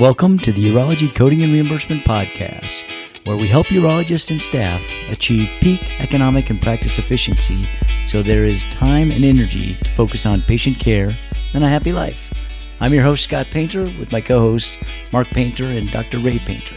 Welcome 0.00 0.38
to 0.40 0.52
the 0.52 0.64
Urology 0.72 1.12
Coding 1.12 1.42
and 1.42 1.52
Reimbursement 1.52 2.02
Podcast, 2.02 2.84
where 3.26 3.36
we 3.36 3.48
help 3.48 3.66
urologists 3.66 4.30
and 4.30 4.40
staff 4.40 4.80
achieve 5.10 5.48
peak 5.60 6.00
economic 6.00 6.50
and 6.50 6.62
practice 6.62 7.00
efficiency 7.00 7.66
so 8.06 8.22
there 8.22 8.44
is 8.44 8.62
time 8.66 9.10
and 9.10 9.24
energy 9.24 9.74
to 9.74 9.90
focus 9.94 10.24
on 10.24 10.42
patient 10.42 10.78
care 10.78 11.10
and 11.52 11.64
a 11.64 11.68
happy 11.68 11.90
life. 11.90 12.32
I'm 12.78 12.94
your 12.94 13.02
host, 13.02 13.24
Scott 13.24 13.48
Painter, 13.50 13.86
with 13.98 14.12
my 14.12 14.20
co 14.20 14.38
hosts, 14.38 14.76
Mark 15.12 15.26
Painter 15.26 15.64
and 15.64 15.90
Dr. 15.90 16.18
Ray 16.18 16.38
Painter. 16.38 16.76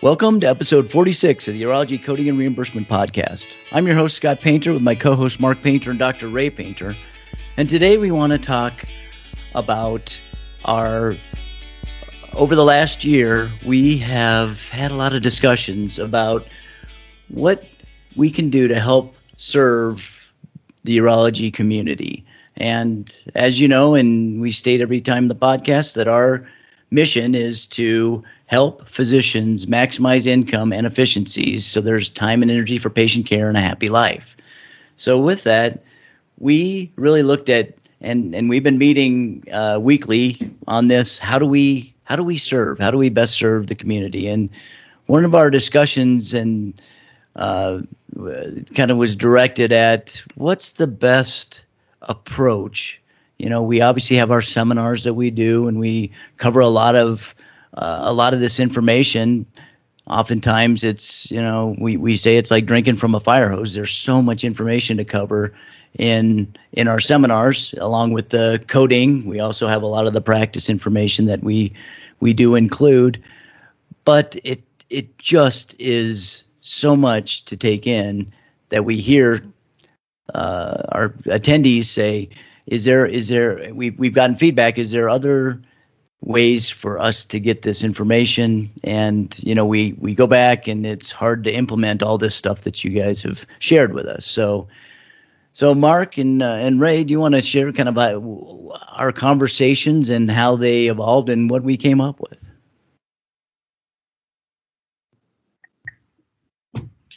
Welcome 0.00 0.40
to 0.40 0.48
episode 0.48 0.90
46 0.90 1.48
of 1.48 1.54
the 1.54 1.62
Urology 1.62 2.02
Coding 2.02 2.30
and 2.30 2.38
Reimbursement 2.38 2.88
Podcast. 2.88 3.56
I'm 3.72 3.86
your 3.86 3.94
host, 3.94 4.16
Scott 4.16 4.40
Painter, 4.40 4.72
with 4.72 4.80
my 4.80 4.94
co 4.94 5.14
host, 5.14 5.38
Mark 5.38 5.60
Painter 5.60 5.90
and 5.90 5.98
Dr. 5.98 6.28
Ray 6.28 6.48
Painter. 6.48 6.94
And 7.58 7.68
today 7.68 7.98
we 7.98 8.10
want 8.10 8.32
to 8.32 8.38
talk 8.38 8.86
about 9.54 10.18
our 10.64 11.14
over 12.32 12.54
the 12.54 12.64
last 12.64 13.04
year 13.04 13.52
we 13.66 13.98
have 13.98 14.66
had 14.70 14.90
a 14.90 14.94
lot 14.94 15.12
of 15.12 15.20
discussions 15.20 15.98
about 15.98 16.46
what 17.28 17.64
we 18.16 18.30
can 18.30 18.48
do 18.48 18.68
to 18.68 18.80
help 18.80 19.14
serve 19.36 20.32
the 20.84 20.96
urology 20.96 21.52
community. 21.52 22.24
And 22.56 23.12
as 23.34 23.60
you 23.60 23.68
know 23.68 23.94
and 23.94 24.40
we 24.40 24.50
state 24.50 24.80
every 24.80 25.02
time 25.02 25.28
the 25.28 25.34
podcast 25.34 25.92
that 25.96 26.08
our 26.08 26.48
mission 26.90 27.34
is 27.34 27.66
to 27.66 28.24
help 28.46 28.88
physicians 28.88 29.66
maximize 29.66 30.26
income 30.26 30.72
and 30.72 30.86
efficiencies 30.86 31.66
so 31.66 31.82
there's 31.82 32.08
time 32.08 32.40
and 32.40 32.50
energy 32.50 32.78
for 32.78 32.88
patient 32.88 33.26
care 33.26 33.48
and 33.48 33.58
a 33.58 33.60
happy 33.60 33.88
life. 33.88 34.38
So 34.96 35.18
with 35.20 35.42
that 35.44 35.82
we 36.42 36.92
really 36.96 37.22
looked 37.22 37.48
at 37.48 37.72
and 38.02 38.34
and 38.34 38.50
we've 38.50 38.64
been 38.64 38.78
meeting 38.78 39.44
uh, 39.50 39.78
weekly 39.80 40.36
on 40.66 40.88
this. 40.88 41.18
How 41.18 41.38
do 41.38 41.46
we 41.46 41.94
how 42.04 42.16
do 42.16 42.24
we 42.24 42.36
serve? 42.36 42.78
How 42.80 42.90
do 42.90 42.98
we 42.98 43.08
best 43.08 43.34
serve 43.34 43.68
the 43.68 43.76
community? 43.76 44.26
And 44.26 44.50
one 45.06 45.24
of 45.24 45.36
our 45.36 45.50
discussions 45.50 46.34
and 46.34 46.82
uh, 47.36 47.82
kind 48.74 48.90
of 48.90 48.96
was 48.96 49.14
directed 49.14 49.72
at 49.72 50.20
what's 50.34 50.72
the 50.72 50.88
best 50.88 51.64
approach. 52.02 53.00
You 53.38 53.48
know, 53.48 53.62
we 53.62 53.80
obviously 53.80 54.16
have 54.16 54.32
our 54.32 54.42
seminars 54.42 55.04
that 55.04 55.14
we 55.14 55.30
do, 55.30 55.68
and 55.68 55.78
we 55.78 56.10
cover 56.38 56.58
a 56.58 56.68
lot 56.68 56.96
of 56.96 57.36
uh, 57.74 58.00
a 58.02 58.12
lot 58.12 58.34
of 58.34 58.40
this 58.40 58.58
information. 58.58 59.46
Oftentimes, 60.08 60.82
it's 60.82 61.30
you 61.30 61.40
know 61.40 61.76
we 61.78 61.96
we 61.96 62.16
say 62.16 62.36
it's 62.36 62.50
like 62.50 62.66
drinking 62.66 62.96
from 62.96 63.14
a 63.14 63.20
fire 63.20 63.48
hose. 63.48 63.74
There's 63.74 63.92
so 63.92 64.20
much 64.20 64.42
information 64.42 64.96
to 64.96 65.04
cover 65.04 65.54
in 65.98 66.54
in 66.72 66.88
our 66.88 67.00
seminars 67.00 67.74
along 67.78 68.12
with 68.12 68.30
the 68.30 68.62
coding. 68.68 69.26
We 69.26 69.40
also 69.40 69.66
have 69.66 69.82
a 69.82 69.86
lot 69.86 70.06
of 70.06 70.12
the 70.12 70.20
practice 70.20 70.70
information 70.70 71.26
that 71.26 71.42
we 71.42 71.74
we 72.20 72.32
do 72.32 72.54
include. 72.54 73.22
But 74.04 74.36
it 74.44 74.62
it 74.90 75.18
just 75.18 75.74
is 75.80 76.44
so 76.60 76.96
much 76.96 77.44
to 77.46 77.56
take 77.56 77.86
in 77.86 78.32
that 78.68 78.84
we 78.84 78.96
hear 78.96 79.42
uh, 80.34 80.82
our 80.90 81.10
attendees 81.26 81.86
say 81.86 82.30
is 82.66 82.84
there 82.84 83.06
is 83.06 83.28
there 83.28 83.72
we, 83.74 83.90
we've 83.90 84.14
gotten 84.14 84.36
feedback. 84.36 84.78
Is 84.78 84.92
there 84.92 85.08
other 85.08 85.60
ways 86.20 86.70
for 86.70 86.98
us 87.00 87.24
to 87.26 87.40
get 87.40 87.62
this 87.62 87.82
information? 87.82 88.70
And 88.84 89.36
you 89.42 89.54
know 89.54 89.66
we 89.66 89.94
we 89.94 90.14
go 90.14 90.26
back 90.26 90.68
and 90.68 90.86
it's 90.86 91.10
hard 91.10 91.44
to 91.44 91.52
implement 91.52 92.02
all 92.02 92.18
this 92.18 92.34
stuff 92.34 92.62
that 92.62 92.84
you 92.84 92.90
guys 92.90 93.22
have 93.22 93.44
shared 93.58 93.92
with 93.92 94.06
us. 94.06 94.24
So 94.24 94.68
so, 95.52 95.74
Mark 95.74 96.16
and 96.18 96.42
uh, 96.42 96.54
and 96.54 96.80
Ray, 96.80 97.04
do 97.04 97.12
you 97.12 97.20
want 97.20 97.34
to 97.34 97.42
share 97.42 97.72
kind 97.72 97.88
of 97.88 97.98
uh, 97.98 98.18
our 98.96 99.12
conversations 99.12 100.08
and 100.08 100.30
how 100.30 100.56
they 100.56 100.86
evolved 100.86 101.28
and 101.28 101.50
what 101.50 101.62
we 101.62 101.76
came 101.76 102.00
up 102.00 102.20
with? 102.20 102.38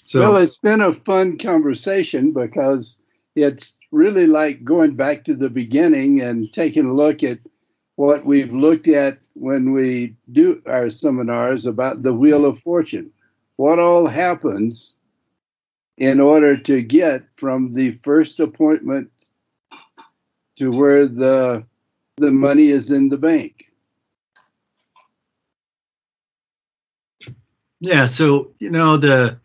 So, 0.02 0.20
well, 0.20 0.38
it's 0.38 0.58
been 0.58 0.82
a 0.82 0.94
fun 0.94 1.38
conversation 1.38 2.32
because 2.32 3.00
it's 3.36 3.76
really 3.92 4.28
like 4.28 4.64
going 4.64 4.96
back 4.96 5.24
to 5.26 5.36
the 5.36 5.50
beginning 5.50 6.22
and 6.22 6.52
taking 6.54 6.86
a 6.86 6.94
look 6.94 7.24
at 7.24 7.40
what 7.96 8.26
we've 8.26 8.54
looked 8.54 8.88
at 8.88 9.18
when 9.34 9.72
we 9.72 10.16
do 10.32 10.62
our 10.66 10.90
seminars 10.90 11.66
about 11.66 12.04
the 12.04 12.14
Wheel 12.14 12.46
of 12.46 12.60
Fortune. 12.60 13.12
What 13.56 13.80
all 13.80 14.08
happens 14.08 14.94
in 15.98 16.20
order 16.20 16.56
to 16.56 16.82
get 16.82 17.24
from 17.38 17.74
the 17.74 17.98
first 18.04 18.40
appointment 18.40 19.12
to 20.58 20.70
where 20.70 21.08
the 21.08 21.66
the 22.18 22.32
money 22.32 22.70
is 22.70 22.92
in 22.92 23.10
the 23.10 23.18
bank. 23.18 23.66
Yeah, 27.80 28.06
so 28.06 28.52
you 28.60 28.72
know 28.72 28.98
the 28.98 29.40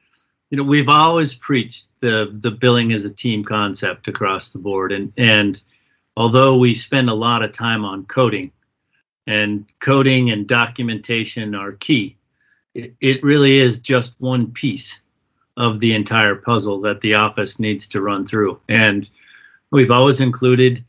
you 0.51 0.57
know 0.57 0.65
we've 0.65 0.89
always 0.89 1.35
preached 1.35 1.89
the 2.01 2.37
the 2.41 2.51
billing 2.51 2.93
as 2.93 3.05
a 3.05 3.13
team 3.13 3.45
concept 3.45 4.09
across 4.09 4.51
the 4.51 4.59
board 4.59 4.93
and 4.93 5.13
and 5.17 5.63
although 6.17 6.57
we 6.57 6.75
spend 6.75 7.09
a 7.09 7.15
lot 7.15 7.43
of 7.43 7.53
time 7.53 7.85
on 7.85 8.05
coding 8.05 8.53
and 9.27 9.67
coding 9.81 10.31
and 10.31 10.47
documentation 10.47 11.55
are 11.55 11.73
key 11.73 12.17
it, 12.75 12.95
it 13.01 13.23
really 13.23 13.59
is 13.59 13.79
just 13.79 14.21
one 14.21 14.51
piece 14.53 15.01
of 15.61 15.79
the 15.79 15.93
entire 15.93 16.37
puzzle 16.37 16.81
that 16.81 17.03
the 17.03 17.13
office 17.13 17.61
needs 17.61 17.87
to 17.87 18.01
run 18.01 18.25
through. 18.25 18.59
And 18.67 19.09
we've 19.71 19.91
always 19.91 20.23
included 20.23 20.83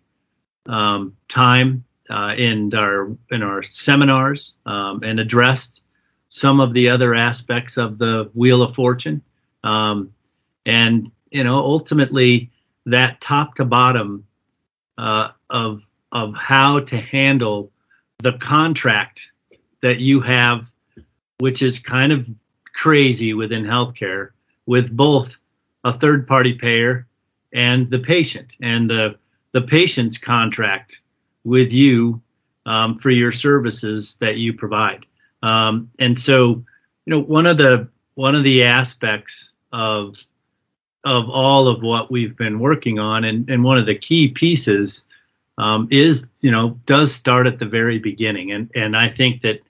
um, 0.65 1.17
time 1.27 1.83
uh, 2.09 2.35
in 2.37 2.73
our 2.73 3.11
in 3.29 3.43
our 3.43 3.63
seminars 3.63 4.53
um, 4.65 5.03
and 5.03 5.19
addressed 5.19 5.83
some 6.29 6.61
of 6.61 6.71
the 6.71 6.87
other 6.87 7.13
aspects 7.13 7.75
of 7.75 7.97
the 7.97 8.31
Wheel 8.33 8.63
of 8.63 8.73
Fortune. 8.73 9.21
Um, 9.65 10.13
and 10.65 11.11
you 11.31 11.43
know, 11.43 11.57
ultimately, 11.57 12.49
that 12.85 13.19
top 13.19 13.55
to 13.55 13.65
bottom 13.65 14.25
uh, 14.97 15.31
of 15.49 15.85
of 16.13 16.33
how 16.33 16.79
to 16.79 16.95
handle 16.95 17.73
the 18.19 18.37
contract 18.37 19.33
that 19.81 19.99
you 19.99 20.21
have, 20.21 20.71
which 21.39 21.61
is 21.61 21.77
kind 21.77 22.13
of 22.13 22.29
crazy 22.73 23.33
within 23.33 23.65
healthcare, 23.65 24.29
with 24.65 24.95
both 24.95 25.37
a 25.83 25.93
third 25.93 26.27
party 26.27 26.53
payer 26.53 27.07
and 27.53 27.89
the 27.89 27.99
patient 27.99 28.55
and 28.61 28.89
the 28.89 29.15
the 29.51 29.61
patient's 29.61 30.17
contract 30.17 31.01
with 31.43 31.73
you 31.73 32.21
um, 32.65 32.97
for 32.97 33.09
your 33.09 33.31
services 33.31 34.15
that 34.17 34.37
you 34.37 34.53
provide. 34.53 35.05
Um, 35.43 35.89
and 35.99 36.17
so, 36.17 36.63
you 37.05 37.11
know, 37.11 37.19
one 37.19 37.45
of 37.45 37.57
the 37.57 37.87
one 38.15 38.35
of 38.35 38.43
the 38.43 38.63
aspects 38.63 39.51
of 39.73 40.23
of 41.03 41.29
all 41.29 41.67
of 41.67 41.81
what 41.81 42.11
we've 42.11 42.37
been 42.37 42.59
working 42.59 42.99
on, 42.99 43.23
and, 43.23 43.49
and 43.49 43.63
one 43.63 43.79
of 43.79 43.87
the 43.87 43.97
key 43.97 44.27
pieces 44.27 45.03
um, 45.57 45.87
is, 45.89 46.27
you 46.41 46.51
know, 46.51 46.79
does 46.85 47.13
start 47.13 47.47
at 47.47 47.57
the 47.57 47.65
very 47.65 47.97
beginning. 47.97 48.51
And 48.51 48.69
and 48.75 48.95
I 48.95 49.09
think 49.09 49.41
that 49.41 49.61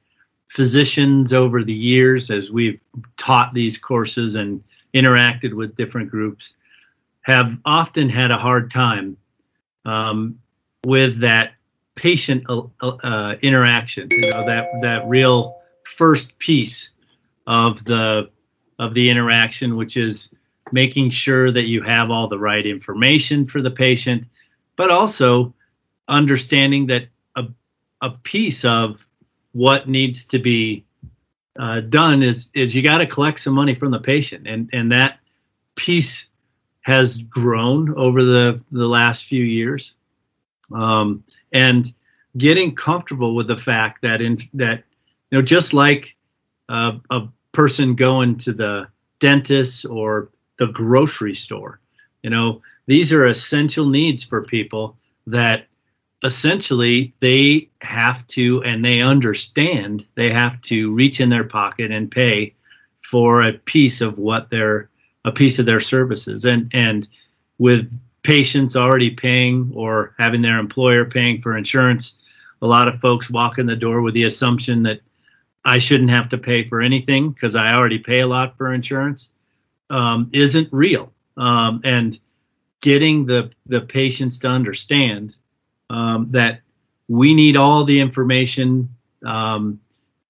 physicians 0.47 1.31
over 1.31 1.63
the 1.63 1.73
years, 1.73 2.29
as 2.29 2.52
we've 2.52 2.84
taught 3.16 3.53
these 3.53 3.78
courses 3.78 4.35
and 4.35 4.62
interacted 4.94 5.53
with 5.53 5.75
different 5.75 6.09
groups 6.09 6.56
have 7.22 7.57
often 7.66 8.09
had 8.09 8.31
a 8.31 8.38
hard 8.38 8.72
time 8.72 9.18
um, 9.85 10.40
with 10.85 11.19
that 11.19 11.53
patient 11.96 12.44
uh, 12.50 12.63
uh, 12.81 13.35
interaction. 13.41 14.07
You 14.12 14.29
know 14.31 14.46
that 14.46 14.68
that 14.81 15.07
real 15.07 15.62
first 15.84 16.38
piece 16.40 16.91
of 17.46 17.84
the 17.84 18.29
of 18.79 18.94
the 18.94 19.09
interaction, 19.09 19.75
which 19.75 19.97
is 19.97 20.34
making 20.72 21.09
sure 21.09 21.52
that 21.52 21.63
you 21.63 21.81
have 21.81 22.09
all 22.09 22.28
the 22.28 22.40
right 22.40 22.66
information 22.66 23.46
for 23.46 23.62
the 23.62 23.72
patient, 23.72 24.25
but 24.75 24.90
also 24.90 25.53
understanding 26.08 26.88
that 26.88 27.08
a, 27.35 27.46
a 28.02 28.09
piece 28.09 28.66
of 28.66 29.05
what 29.52 29.87
needs 29.87 30.26
to 30.26 30.40
be 30.40 30.85
uh, 31.61 31.79
done 31.79 32.23
is 32.23 32.49
is 32.55 32.75
you 32.75 32.81
got 32.81 32.97
to 32.97 33.05
collect 33.05 33.40
some 33.40 33.53
money 33.53 33.75
from 33.75 33.91
the 33.91 33.99
patient, 33.99 34.47
and 34.47 34.72
and 34.73 34.91
that 34.91 35.19
piece 35.75 36.28
has 36.81 37.19
grown 37.19 37.93
over 37.96 38.23
the 38.23 38.61
the 38.72 38.87
last 38.87 39.25
few 39.25 39.43
years, 39.43 39.93
um, 40.73 41.23
and 41.53 41.85
getting 42.35 42.73
comfortable 42.73 43.35
with 43.35 43.46
the 43.46 43.58
fact 43.58 44.02
that 44.02 44.22
in 44.22 44.40
that 44.55 44.84
you 45.29 45.37
know 45.37 45.43
just 45.43 45.72
like 45.72 46.17
uh, 46.67 46.93
a 47.11 47.28
person 47.52 47.93
going 47.93 48.40
to 48.40 48.53
the 48.53 48.87
dentist 49.19 49.85
or 49.85 50.29
the 50.58 50.66
grocery 50.66 51.35
store, 51.35 51.79
you 52.23 52.31
know 52.31 52.63
these 52.87 53.13
are 53.13 53.28
essential 53.28 53.85
needs 53.85 54.23
for 54.23 54.41
people 54.41 54.97
that 55.28 55.67
essentially 56.23 57.14
they 57.20 57.70
have 57.82 58.26
to 58.28 58.62
and 58.64 58.85
they 58.85 59.02
understand 59.02 60.06
they 60.16 60.32
have 60.32 60.59
to 60.62 60.94
reach 60.94 61.20
in 61.20 61.29
their 61.29 61.44
pocket 61.44 61.91
and 61.91 62.12
pay 62.12 62.53
for 63.02 63.41
a 63.41 63.53
piece 63.53 64.02
of 64.02 64.18
what 64.18 64.50
their 64.50 64.90
a 65.26 65.32
piece 65.32 65.59
of 65.59 65.66
their 65.66 65.79
services 65.79 66.46
and 66.46 66.72
and 66.73 67.08
with 67.58 68.00
patients 68.23 68.76
already 68.76 69.09
paying 69.09 69.72
or 69.76 70.14
having 70.18 70.41
their 70.41 70.59
employer 70.59 71.06
paying 71.06 71.41
for 71.41 71.58
insurance. 71.58 72.16
A 72.62 72.68
lot 72.68 72.88
of 72.88 73.00
folks 73.00 73.29
walk 73.29 73.58
in 73.58 73.66
the 73.66 73.76
door 73.76 74.02
with 74.02 74.14
the 74.14 74.23
assumption 74.23 74.84
that 74.84 75.02
I 75.66 75.79
shouldn't 75.79 76.12
have 76.12 76.29
to 76.29 76.38
pay 76.38 76.68
for 76.68 76.82
anything 76.82 77.32
because 77.32 77.56
I 77.56 77.73
already 77.73 78.00
pay 78.00 78.20
a 78.20 78.28
lot 78.28 78.58
for 78.58 78.73
insurance. 78.73 79.29
Um, 79.90 80.29
isn't 80.34 80.70
real. 80.72 81.12
Um, 81.38 81.82
and 81.84 82.20
getting 82.82 83.26
the 83.26 83.52
the 83.66 83.82
patients 83.82 84.40
to 84.40 84.47
understand 84.47 85.35
um, 85.91 86.28
that 86.32 86.61
we 87.09 87.34
need 87.34 87.58
all 87.58 87.84
the 87.84 87.99
information 87.99 88.90
um, 89.26 89.79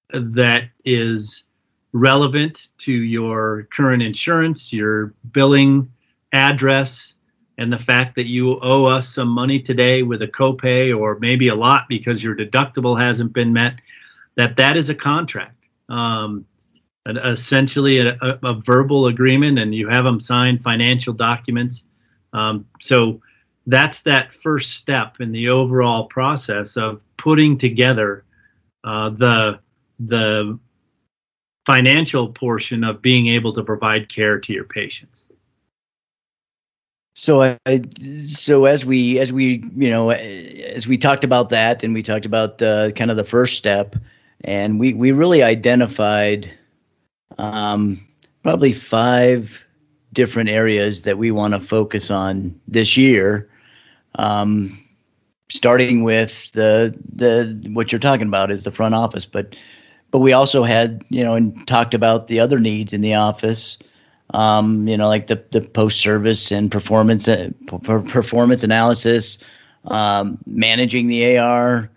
that 0.09 0.63
is 0.83 1.43
relevant 1.93 2.69
to 2.79 2.91
your 2.91 3.67
current 3.71 4.01
insurance, 4.01 4.73
your 4.73 5.13
billing 5.31 5.91
address, 6.33 7.15
and 7.59 7.71
the 7.71 7.77
fact 7.77 8.15
that 8.15 8.25
you 8.25 8.57
owe 8.61 8.85
us 8.85 9.07
some 9.07 9.27
money 9.27 9.59
today 9.59 10.01
with 10.01 10.23
a 10.23 10.27
copay 10.27 10.97
or 10.97 11.19
maybe 11.19 11.49
a 11.49 11.55
lot 11.55 11.83
because 11.87 12.23
your 12.23 12.35
deductible 12.35 12.99
hasn't 12.99 13.31
been 13.31 13.53
met, 13.53 13.79
that 14.35 14.57
that 14.57 14.75
is 14.75 14.89
a 14.89 14.95
contract. 14.95 15.69
Um, 15.89 16.45
essentially 17.05 17.99
a, 17.99 18.17
a, 18.21 18.39
a, 18.43 18.53
verbal 18.53 19.07
agreement 19.07 19.57
and 19.57 19.73
you 19.73 19.87
have 19.87 20.05
them 20.05 20.19
sign 20.19 20.57
financial 20.57 21.13
documents. 21.13 21.85
Um, 22.31 22.67
so 22.79 23.21
that's 23.67 24.01
that 24.03 24.33
first 24.33 24.75
step 24.75 25.19
in 25.19 25.31
the 25.31 25.49
overall 25.49 26.05
process 26.05 26.77
of 26.77 27.01
putting 27.17 27.57
together 27.57 28.23
uh, 28.83 29.09
the 29.09 29.59
the 29.99 30.59
financial 31.65 32.29
portion 32.29 32.83
of 32.83 33.01
being 33.01 33.27
able 33.27 33.53
to 33.53 33.63
provide 33.63 34.09
care 34.09 34.39
to 34.39 34.53
your 34.53 34.63
patients. 34.63 35.25
So, 37.13 37.41
I, 37.43 37.59
so 38.25 38.65
as 38.65 38.85
we 38.85 39.19
as 39.19 39.31
we 39.31 39.63
you 39.75 39.89
know 39.89 40.09
as 40.09 40.87
we 40.87 40.97
talked 40.97 41.23
about 41.23 41.49
that, 41.49 41.83
and 41.83 41.93
we 41.93 42.01
talked 42.03 42.25
about 42.25 42.61
uh, 42.61 42.91
kind 42.91 43.11
of 43.11 43.17
the 43.17 43.23
first 43.23 43.57
step, 43.57 43.95
and 44.43 44.79
we 44.79 44.93
we 44.93 45.11
really 45.11 45.43
identified 45.43 46.51
um, 47.37 48.07
probably 48.43 48.73
five 48.73 49.63
different 50.13 50.49
areas 50.49 51.03
that 51.03 51.17
we 51.17 51.31
want 51.31 51.53
to 51.53 51.59
focus 51.59 52.11
on 52.11 52.59
this 52.67 52.97
year. 52.97 53.49
Um, 54.15 54.83
starting 55.49 56.03
with 56.03 56.51
the 56.53 56.97
the 57.13 57.69
what 57.73 57.91
you're 57.91 57.99
talking 57.99 58.27
about 58.27 58.51
is 58.51 58.63
the 58.63 58.71
front 58.71 58.95
office, 58.95 59.25
but 59.25 59.55
but 60.09 60.19
we 60.19 60.33
also 60.33 60.63
had 60.63 61.03
you 61.09 61.23
know 61.23 61.35
and 61.35 61.67
talked 61.67 61.93
about 61.93 62.27
the 62.27 62.39
other 62.39 62.59
needs 62.59 62.93
in 62.93 63.01
the 63.01 63.15
office. 63.15 63.77
Um, 64.33 64.87
you 64.87 64.95
know, 64.95 65.09
like 65.09 65.27
the, 65.27 65.43
the 65.51 65.59
post 65.59 65.99
service 65.99 66.51
and 66.51 66.71
performance 66.71 67.27
uh, 67.27 67.49
performance 67.67 68.63
analysis, 68.63 69.37
um, 69.85 70.37
managing 70.45 71.07
the 71.07 71.37
AR, 71.37 71.89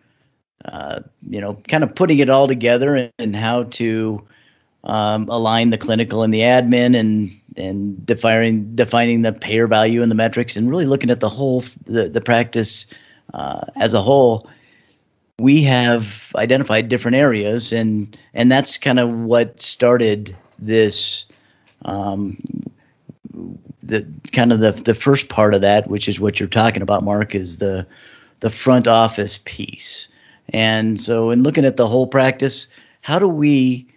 uh, 0.64 1.00
you 1.28 1.40
know, 1.40 1.54
kind 1.68 1.84
of 1.84 1.94
putting 1.94 2.18
it 2.18 2.30
all 2.30 2.48
together 2.48 2.96
and, 2.96 3.12
and 3.20 3.36
how 3.36 3.64
to 3.64 4.26
um, 4.82 5.28
align 5.28 5.70
the 5.70 5.78
clinical 5.78 6.22
and 6.22 6.34
the 6.34 6.40
admin 6.40 6.98
and 6.98 7.40
and 7.56 8.04
defining 8.04 8.74
defining 8.74 9.22
the 9.22 9.32
payer 9.32 9.66
value 9.66 10.02
and 10.02 10.10
the 10.10 10.16
metrics 10.16 10.56
and 10.56 10.68
really 10.68 10.86
looking 10.86 11.10
at 11.10 11.20
the 11.20 11.28
whole 11.28 11.64
the, 11.86 12.08
the 12.08 12.20
practice 12.20 12.86
uh, 13.32 13.64
as 13.76 13.94
a 13.94 14.02
whole 14.02 14.48
we 15.38 15.62
have 15.62 16.32
identified 16.36 16.88
different 16.88 17.16
areas 17.16 17.72
and 17.72 18.16
and 18.34 18.50
that's 18.50 18.78
kind 18.78 18.98
of 18.98 19.10
what 19.10 19.60
started 19.60 20.36
this 20.58 21.26
um, 21.84 22.38
the 23.82 24.06
kind 24.32 24.52
of 24.52 24.60
the 24.60 24.72
the 24.72 24.94
first 24.94 25.28
part 25.28 25.54
of 25.54 25.60
that, 25.60 25.88
which 25.88 26.08
is 26.08 26.18
what 26.20 26.40
you're 26.40 26.48
talking 26.48 26.82
about, 26.82 27.04
Mark, 27.04 27.34
is 27.34 27.58
the 27.58 27.86
the 28.40 28.50
front 28.50 28.88
office 28.88 29.40
piece. 29.44 30.08
And 30.50 31.00
so, 31.00 31.30
in 31.30 31.42
looking 31.42 31.64
at 31.64 31.76
the 31.76 31.88
whole 31.88 32.06
practice, 32.06 32.66
how 33.00 33.18
do 33.18 33.28
we 33.28 33.88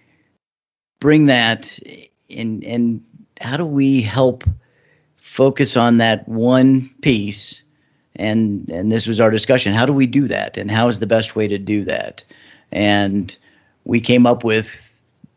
bring 0.99 1.27
that 1.27 1.79
in, 2.29 2.63
and 2.63 3.03
how 3.41 3.57
do 3.57 3.65
we 3.65 4.01
help 4.01 4.43
focus 5.17 5.77
on 5.77 5.97
that 5.97 6.27
one 6.27 6.89
piece? 7.01 7.61
And 8.15 8.69
and 8.69 8.91
this 8.91 9.05
was 9.07 9.19
our 9.19 9.29
discussion. 9.29 9.73
How 9.73 9.85
do 9.85 9.93
we 9.93 10.07
do 10.07 10.27
that? 10.27 10.57
And 10.57 10.71
how 10.71 10.87
is 10.87 10.99
the 10.99 11.07
best 11.07 11.35
way 11.35 11.47
to 11.47 11.57
do 11.57 11.83
that? 11.85 12.23
And 12.71 13.37
we 13.85 14.01
came 14.01 14.25
up 14.25 14.43
with 14.43 14.93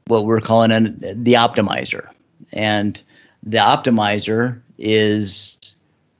what 0.07 0.25
we're 0.25 0.41
calling 0.41 0.73
an, 0.73 0.99
the 1.01 1.35
optimizer. 1.35 2.09
And 2.53 3.01
the 3.43 3.59
optimizer 3.59 4.61
is 4.79 5.57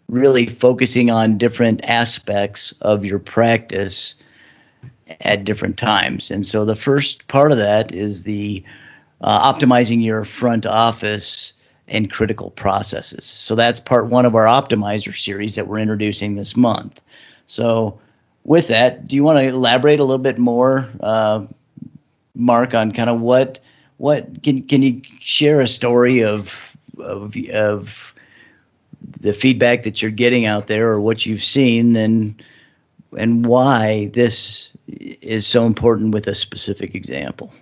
really 0.09 0.47
focusing 0.47 1.11
on 1.11 1.39
different 1.39 1.85
aspects 1.85 2.75
of 2.83 3.05
your 3.05 3.19
practice 3.19 4.17
at 5.21 5.45
different 5.45 5.77
times. 5.77 6.31
And 6.31 6.45
so 6.45 6.65
the 6.65 6.77
first 6.77 7.27
part 7.29 7.53
of 7.53 7.59
that 7.59 7.93
is 7.93 8.23
the 8.23 8.63
uh, 9.21 9.53
optimizing 9.53 10.05
your 10.05 10.25
front 10.25 10.67
office 10.67 11.53
and 11.91 12.11
critical 12.11 12.51
processes. 12.51 13.25
So 13.25 13.55
that's 13.57 13.81
part 13.81 14.07
one 14.07 14.25
of 14.25 14.35
our 14.35 14.47
optimizer 14.47 15.15
series 15.15 15.57
that 15.57 15.67
we're 15.67 15.81
introducing 15.81 16.37
this 16.37 16.57
month. 16.57 17.01
So 17.47 18.01
with 18.45 18.69
that, 18.69 19.09
do 19.09 19.17
you 19.17 19.25
want 19.25 19.39
to 19.39 19.49
elaborate 19.49 19.99
a 19.99 20.05
little 20.05 20.23
bit 20.23 20.39
more, 20.39 20.89
uh, 21.01 21.45
Mark, 22.35 22.75
on 22.75 22.93
kind 22.93 23.11
of 23.11 23.21
what 23.21 23.61
what 23.97 24.43
can 24.43 24.63
can 24.63 24.83
you 24.83 25.03
share 25.21 25.61
a 25.61 25.69
story 25.69 26.25
of 26.25 26.77
of 26.99 27.35
of 27.53 28.15
the 29.21 29.35
feedback 29.35 29.83
that 29.83 30.01
you're 30.01 30.11
getting 30.11 30.47
out 30.47 30.69
there 30.69 30.91
or 30.91 31.01
what 31.01 31.27
you've 31.27 31.43
seen 31.43 31.97
and 31.97 32.43
and 33.19 33.45
why 33.45 34.11
this 34.15 34.71
is 34.87 35.47
so 35.47 35.67
important 35.67 36.15
with 36.15 36.27
a 36.29 36.35
specific 36.35 36.95
example 36.95 37.53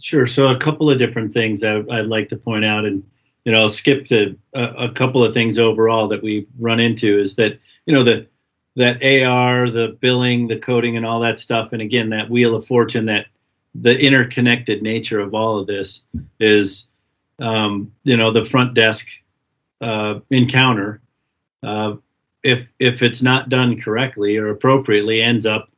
sure 0.00 0.26
so 0.26 0.48
a 0.48 0.58
couple 0.58 0.90
of 0.90 0.98
different 0.98 1.32
things 1.32 1.64
I, 1.64 1.78
would 1.78 2.06
like 2.06 2.28
to 2.30 2.36
point 2.36 2.64
out 2.64 2.84
and 2.84 3.04
you 3.44 3.52
know 3.52 3.60
i'll 3.60 3.68
skip 3.68 4.06
to 4.06 4.36
a, 4.54 4.62
a, 4.62 4.92
couple 4.92 5.24
of 5.24 5.34
things 5.34 5.58
overall 5.58 6.08
that 6.08 6.22
we 6.22 6.46
run 6.58 6.80
into 6.80 7.20
is 7.20 7.36
that 7.36 7.58
you 7.86 7.94
know 7.94 8.04
the 8.04 8.26
that 8.76 9.02
ar 9.02 9.70
the 9.70 9.96
billing 10.00 10.48
the 10.48 10.58
coding 10.58 10.96
and 10.96 11.06
all 11.06 11.20
that 11.20 11.38
stuff 11.38 11.72
and 11.72 11.82
again 11.82 12.10
that 12.10 12.30
wheel 12.30 12.54
of 12.54 12.66
fortune 12.66 13.06
that 13.06 13.26
the 13.74 13.98
interconnected 13.98 14.82
nature 14.82 15.20
of 15.20 15.34
all 15.34 15.58
of 15.58 15.66
this 15.66 16.02
is, 16.38 16.88
um, 17.40 17.92
you 18.04 18.16
know, 18.16 18.32
the 18.32 18.44
front 18.44 18.74
desk 18.74 19.08
uh, 19.80 20.20
encounter. 20.30 21.00
Uh, 21.62 21.96
if 22.42 22.68
if 22.78 23.02
it's 23.02 23.22
not 23.22 23.48
done 23.48 23.80
correctly 23.80 24.36
or 24.36 24.50
appropriately, 24.50 25.22
ends 25.22 25.46
up 25.46 25.70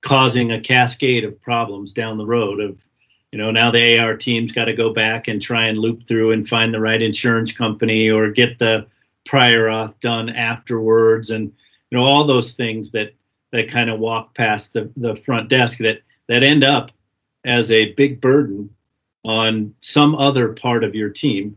causing 0.00 0.52
a 0.52 0.60
cascade 0.60 1.24
of 1.24 1.40
problems 1.42 1.92
down 1.92 2.16
the 2.16 2.26
road. 2.26 2.60
Of 2.60 2.84
you 3.32 3.38
know, 3.38 3.50
now 3.50 3.70
the 3.70 3.98
AR 3.98 4.16
team's 4.16 4.52
got 4.52 4.66
to 4.66 4.74
go 4.74 4.92
back 4.92 5.28
and 5.28 5.40
try 5.40 5.66
and 5.66 5.78
loop 5.78 6.06
through 6.06 6.32
and 6.32 6.46
find 6.46 6.72
the 6.72 6.80
right 6.80 7.00
insurance 7.00 7.52
company 7.52 8.10
or 8.10 8.30
get 8.30 8.58
the 8.58 8.86
prior 9.24 9.66
auth 9.68 9.98
done 10.00 10.28
afterwards, 10.28 11.30
and 11.30 11.52
you 11.90 11.98
know 11.98 12.04
all 12.04 12.26
those 12.26 12.52
things 12.52 12.90
that 12.92 13.14
that 13.50 13.68
kind 13.68 13.90
of 13.90 13.98
walk 13.98 14.34
past 14.34 14.72
the 14.72 14.90
the 14.96 15.16
front 15.16 15.48
desk 15.48 15.78
that 15.78 16.02
that 16.28 16.42
end 16.42 16.62
up 16.62 16.90
as 17.44 17.72
a 17.72 17.92
big 17.94 18.20
burden 18.20 18.70
on 19.24 19.74
some 19.80 20.14
other 20.14 20.52
part 20.52 20.84
of 20.84 20.94
your 20.94 21.10
team 21.10 21.56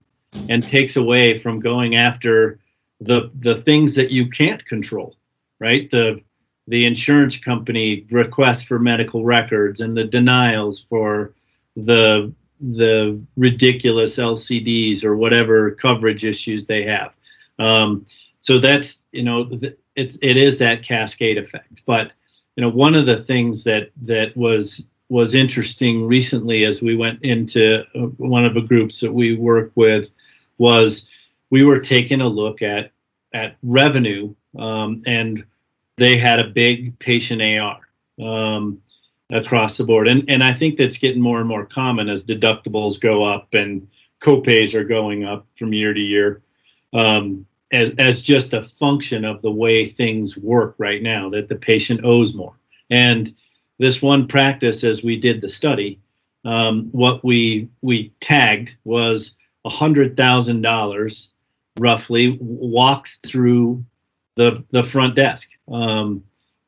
and 0.50 0.68
takes 0.68 0.96
away 0.96 1.38
from 1.38 1.60
going 1.60 1.96
after 1.96 2.60
the 3.02 3.30
the 3.40 3.62
things 3.62 3.96
that 3.96 4.12
you 4.12 4.30
can't 4.30 4.66
control 4.66 5.16
right? 5.60 5.90
The 5.92 6.22
the 6.68 6.86
insurance 6.86 7.38
company 7.38 8.06
requests 8.10 8.64
for 8.64 8.80
medical 8.80 9.24
records 9.24 9.82
and 9.82 9.96
the 9.96 10.04
denials 10.04 10.84
for 10.90 11.34
the 11.76 12.34
the 12.62 13.22
ridiculous 13.36 14.18
LCDs 14.18 15.04
or 15.04 15.18
whatever 15.18 15.72
coverage 15.72 16.24
issues 16.24 16.66
they 16.66 16.84
have. 16.84 17.14
Um, 17.60 18.06
so 18.40 18.60
that's 18.60 19.06
you 19.12 19.24
know 19.24 19.50
it's 19.96 20.18
it 20.22 20.38
is 20.38 20.60
that 20.60 20.84
cascade 20.84 21.38
effect. 21.38 21.84
But 21.86 22.12
you 22.56 22.62
know 22.62 22.70
one 22.70 22.96
of 22.96 23.06
the 23.06 23.24
things 23.24 23.64
that 23.66 23.92
that 24.04 24.36
was 24.36 24.86
was 25.10 25.36
interesting 25.36 26.08
recently 26.08 26.66
as 26.66 26.82
we 26.82 26.96
went 26.96 27.22
into 27.24 27.84
uh, 27.96 28.08
one 28.18 28.46
of 28.46 28.54
the 28.54 28.62
groups 28.62 29.00
that 29.02 29.14
we 29.14 29.36
work 29.36 29.72
with 29.76 30.10
was 30.58 31.10
we 31.50 31.64
were 31.64 31.80
taking 31.80 32.22
a 32.22 32.28
look 32.28 32.62
at 32.62 32.92
at 33.34 33.58
revenue 33.62 34.34
um, 34.58 35.04
and 35.06 35.44
they 35.98 36.18
had 36.18 36.40
a 36.40 36.48
big 36.48 36.98
patient 37.00 37.42
AR 37.42 37.80
um, 38.22 38.82
across 39.32 39.78
the 39.78 39.84
board. 39.84 40.08
And 40.08 40.30
and 40.30 40.44
I 40.44 40.54
think 40.54 40.78
that's 40.78 40.98
getting 40.98 41.22
more 41.22 41.40
and 41.40 41.48
more 41.48 41.66
common 41.66 42.10
as 42.10 42.26
deductibles 42.26 43.00
go 43.00 43.24
up 43.24 43.54
and 43.54 43.88
copays 44.22 44.74
are 44.74 44.84
going 44.84 45.24
up 45.24 45.46
from 45.56 45.74
year 45.74 45.94
to 45.94 46.00
year 46.00 46.42
um, 46.94 47.46
as, 47.72 47.92
as 47.98 48.22
just 48.22 48.54
a 48.54 48.64
function 48.64 49.26
of 49.26 49.42
the 49.42 49.52
way 49.52 49.86
things 49.86 50.38
work 50.38 50.76
right 50.78 51.02
now 51.02 51.30
that 51.30 51.50
the 51.50 51.56
patient 51.56 52.06
owes 52.06 52.34
more. 52.34 52.58
And 52.90 53.34
this 53.78 54.02
one 54.02 54.28
practice 54.28 54.84
as 54.84 55.04
we 55.04 55.20
did 55.20 55.42
the 55.42 55.50
study, 55.50 56.00
um, 56.46 56.90
what 56.92 57.24
we 57.24 57.70
we 57.82 58.14
tagged 58.20 58.78
was 58.84 59.36
hundred 59.66 60.16
thousand 60.16 60.62
dollars 60.62 61.32
roughly 61.80 62.38
walked 62.40 63.20
through 63.26 63.84
the 64.36 64.64
the 64.72 64.84
front 64.84 65.16
desk. 65.16 65.50
Um, 65.68 66.24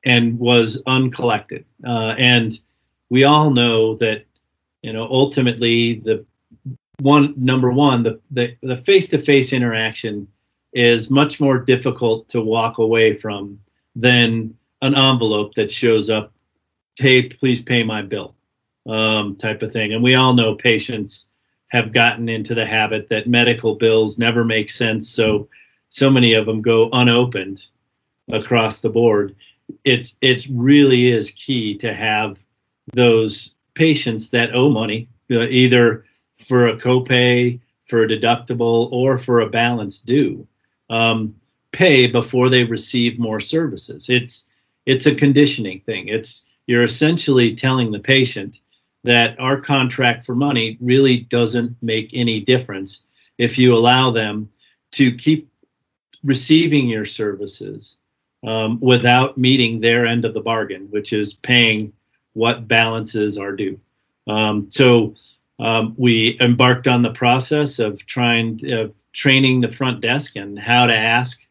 and 0.08 0.40
was 0.40 0.82
uncollected. 0.88 1.66
Uh, 1.86 2.16
and 2.18 2.58
we 3.10 3.26
all 3.26 3.52
know 3.52 3.96
that 3.96 4.24
you 4.82 4.94
know 4.94 5.04
ultimately 5.04 6.00
the 6.00 6.26
one 7.02 7.34
number 7.36 7.70
one 7.70 8.04
the 8.04 8.20
the, 8.32 8.56
the 8.64 8.78
face-to-face 8.78 9.52
interaction 9.52 10.28
is 10.74 11.10
much 11.10 11.40
more 11.42 11.60
difficult 11.60 12.30
to 12.30 12.42
walk 12.42 12.78
away 12.78 13.14
from 13.14 13.60
than 13.96 14.56
an 14.82 14.96
envelope 14.96 15.54
that 15.56 15.72
shows 15.72 16.10
up 16.10 16.32
hey 16.96 17.24
please 17.24 17.62
pay 17.62 17.84
my 17.84 18.02
bill 18.02 18.34
um, 18.88 19.36
type 19.36 19.62
of 19.62 19.74
thing 19.74 19.94
and 19.94 20.02
we 20.02 20.16
all 20.16 20.34
know 20.34 20.56
patients 20.56 21.28
have 21.68 21.92
gotten 21.92 22.30
into 22.30 22.56
the 22.56 22.66
habit 22.66 23.10
that 23.10 23.28
medical 23.28 23.76
bills 23.76 24.18
never 24.18 24.46
make 24.46 24.70
sense 24.70 25.10
so 25.10 25.50
so 25.90 26.10
many 26.10 26.34
of 26.34 26.46
them 26.46 26.62
go 26.62 26.90
unopened 26.94 27.66
across 28.32 28.80
the 28.80 28.90
board 28.90 29.36
it's 29.84 30.18
it 30.22 30.48
really 30.50 31.08
is 31.08 31.32
key 31.32 31.78
to 31.78 31.94
have 31.94 32.38
those 32.94 33.54
patients 33.74 34.30
that 34.30 34.56
owe 34.56 34.70
money 34.70 35.10
either 35.30 36.06
for 36.38 36.68
a 36.68 36.78
copay 36.78 37.60
for 37.86 38.04
a 38.04 38.08
deductible 38.08 38.92
or 38.92 39.18
for 39.18 39.42
a 39.42 39.50
balance 39.50 40.02
due 40.02 40.48
um, 40.90 41.36
pay 41.72 42.08
before 42.08 42.50
they 42.50 42.64
receive 42.64 43.20
more 43.20 43.40
services. 43.40 44.10
It's 44.10 44.46
it's 44.86 45.06
a 45.06 45.16
conditioning 45.16 45.82
thing. 45.82 46.08
It's 46.08 46.46
you're 46.66 46.84
essentially 46.84 47.56
telling 47.56 47.92
the 47.92 48.00
patient 48.00 48.60
that 49.04 49.40
our 49.40 49.62
contract 49.62 50.26
for 50.26 50.36
money 50.36 50.78
really 50.82 51.18
doesn't 51.18 51.78
make 51.82 52.10
any 52.14 52.40
difference 52.42 53.04
if 53.38 53.58
you 53.58 53.74
allow 53.74 54.12
them 54.12 54.50
to 54.92 55.16
keep 55.16 55.50
receiving 56.24 56.88
your 56.88 57.06
services 57.06 57.98
um, 58.46 58.80
without 58.80 59.38
meeting 59.38 59.80
their 59.80 60.06
end 60.06 60.26
of 60.26 60.34
the 60.34 60.42
bargain, 60.42 60.88
which 60.90 61.14
is 61.14 61.34
paying 61.34 61.94
what 62.34 62.68
balances 62.68 63.38
are 63.38 63.56
due. 63.56 63.80
Um, 64.28 64.70
so 64.70 65.16
um, 65.60 65.96
we 65.98 66.38
embarked 66.40 66.88
on 66.88 67.02
the 67.02 67.12
process 67.12 67.80
of 67.80 68.06
trying 68.06 68.62
uh, 68.72 68.88
training 69.14 69.62
the 69.62 69.72
front 69.72 70.02
desk 70.02 70.36
and 70.36 70.60
how 70.60 70.86
to 70.86 70.96
ask 70.96 71.42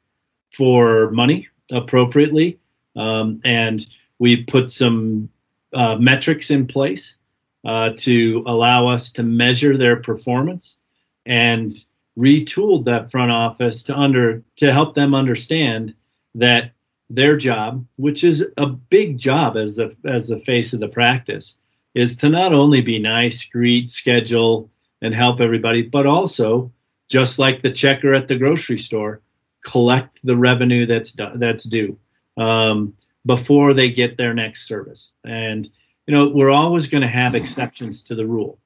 for 0.52 1.10
money 1.10 1.48
appropriately, 1.70 2.58
um, 2.94 3.40
and 3.44 3.84
we 4.18 4.44
put 4.44 4.70
some 4.70 5.28
uh, 5.74 5.96
metrics 5.96 6.50
in 6.50 6.66
place 6.66 7.16
uh, 7.64 7.90
to 7.96 8.44
allow 8.46 8.88
us 8.88 9.10
to 9.12 9.22
measure 9.22 9.76
their 9.76 9.96
performance 9.96 10.78
and 11.26 11.72
retooled 12.16 12.84
that 12.84 13.10
front 13.10 13.32
office 13.32 13.82
to 13.84 13.98
under 13.98 14.42
to 14.56 14.72
help 14.72 14.94
them 14.94 15.14
understand 15.14 15.94
that 16.36 16.70
their 17.08 17.36
job, 17.36 17.86
which 17.96 18.24
is 18.24 18.44
a 18.56 18.66
big 18.66 19.18
job 19.18 19.56
as 19.56 19.76
the 19.76 19.96
as 20.04 20.28
the 20.28 20.40
face 20.40 20.72
of 20.72 20.80
the 20.80 20.88
practice, 20.88 21.56
is 21.94 22.16
to 22.16 22.28
not 22.28 22.52
only 22.52 22.80
be 22.80 22.98
nice, 22.98 23.44
greet, 23.44 23.90
schedule, 23.90 24.70
and 25.00 25.14
help 25.14 25.40
everybody, 25.40 25.82
but 25.82 26.06
also 26.06 26.72
just 27.08 27.38
like 27.38 27.62
the 27.62 27.70
checker 27.70 28.14
at 28.14 28.28
the 28.28 28.36
grocery 28.36 28.78
store, 28.78 29.22
collect 29.64 30.18
the 30.24 30.36
revenue 30.36 30.86
that's 30.86 31.16
that's 31.36 31.64
due 31.64 31.98
um, 32.36 32.94
before 33.24 33.74
they 33.74 33.90
get 33.90 34.16
their 34.16 34.34
next 34.34 34.66
service. 34.66 35.12
And 35.24 35.68
you 36.06 36.14
know, 36.14 36.28
we're 36.28 36.50
always 36.50 36.86
going 36.86 37.02
to 37.02 37.08
have 37.08 37.34
exceptions 37.34 38.02
to 38.04 38.14
the 38.14 38.26
rule, 38.26 38.58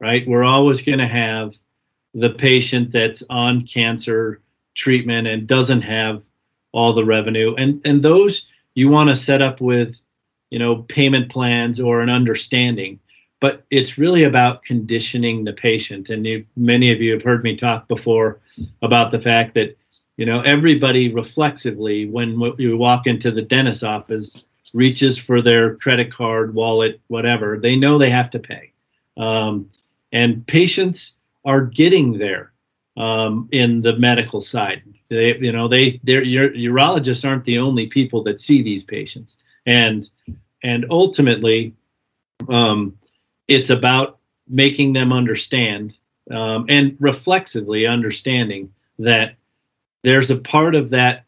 right? 0.00 0.26
We're 0.26 0.44
always 0.44 0.82
going 0.82 0.98
to 0.98 1.06
have 1.08 1.56
the 2.14 2.30
patient 2.30 2.92
that's 2.92 3.22
on 3.30 3.66
cancer 3.66 4.40
treatment 4.74 5.26
and 5.26 5.46
doesn't 5.46 5.82
have 5.82 6.24
all 6.72 6.92
the 6.92 7.04
revenue. 7.04 7.54
And 7.56 7.80
and 7.84 8.02
those 8.02 8.46
you 8.74 8.88
want 8.88 9.08
to 9.08 9.16
set 9.16 9.42
up 9.42 9.60
with 9.60 10.00
you 10.50 10.58
know 10.58 10.76
payment 10.76 11.30
plans 11.30 11.80
or 11.80 12.00
an 12.00 12.10
understanding. 12.10 13.00
But 13.40 13.64
it's 13.70 13.98
really 13.98 14.24
about 14.24 14.64
conditioning 14.64 15.44
the 15.44 15.52
patient. 15.52 16.10
And 16.10 16.26
you, 16.26 16.44
many 16.56 16.90
of 16.90 17.00
you 17.00 17.12
have 17.12 17.22
heard 17.22 17.44
me 17.44 17.54
talk 17.54 17.86
before 17.86 18.40
about 18.82 19.12
the 19.12 19.20
fact 19.20 19.54
that 19.54 19.76
you 20.16 20.26
know 20.26 20.40
everybody 20.40 21.12
reflexively 21.12 22.08
when 22.08 22.40
you 22.58 22.76
walk 22.76 23.06
into 23.06 23.30
the 23.30 23.42
dentist's 23.42 23.82
office 23.82 24.48
reaches 24.74 25.16
for 25.16 25.40
their 25.40 25.76
credit 25.76 26.12
card 26.12 26.54
wallet 26.54 27.00
whatever 27.06 27.58
they 27.58 27.76
know 27.76 27.98
they 27.98 28.10
have 28.10 28.30
to 28.30 28.38
pay. 28.38 28.72
Um, 29.16 29.70
and 30.12 30.46
patients 30.46 31.18
are 31.44 31.62
getting 31.62 32.18
there 32.18 32.52
um, 32.98 33.48
in 33.52 33.80
the 33.80 33.96
medical 33.96 34.40
side. 34.40 34.82
They, 35.08 35.38
you 35.38 35.52
know, 35.52 35.68
they, 35.68 36.00
their 36.02 36.22
urologists 36.22 37.26
aren't 37.26 37.44
the 37.44 37.58
only 37.58 37.86
people 37.86 38.24
that 38.24 38.40
see 38.40 38.62
these 38.62 38.84
patients, 38.84 39.38
and 39.64 40.08
and 40.62 40.86
ultimately, 40.90 41.74
um, 42.48 42.98
it's 43.46 43.70
about 43.70 44.18
making 44.48 44.92
them 44.92 45.12
understand 45.12 45.96
um, 46.30 46.66
and 46.68 46.96
reflexively 46.98 47.86
understanding 47.86 48.72
that 48.98 49.36
there's 50.02 50.30
a 50.30 50.36
part 50.36 50.74
of 50.74 50.90
that 50.90 51.24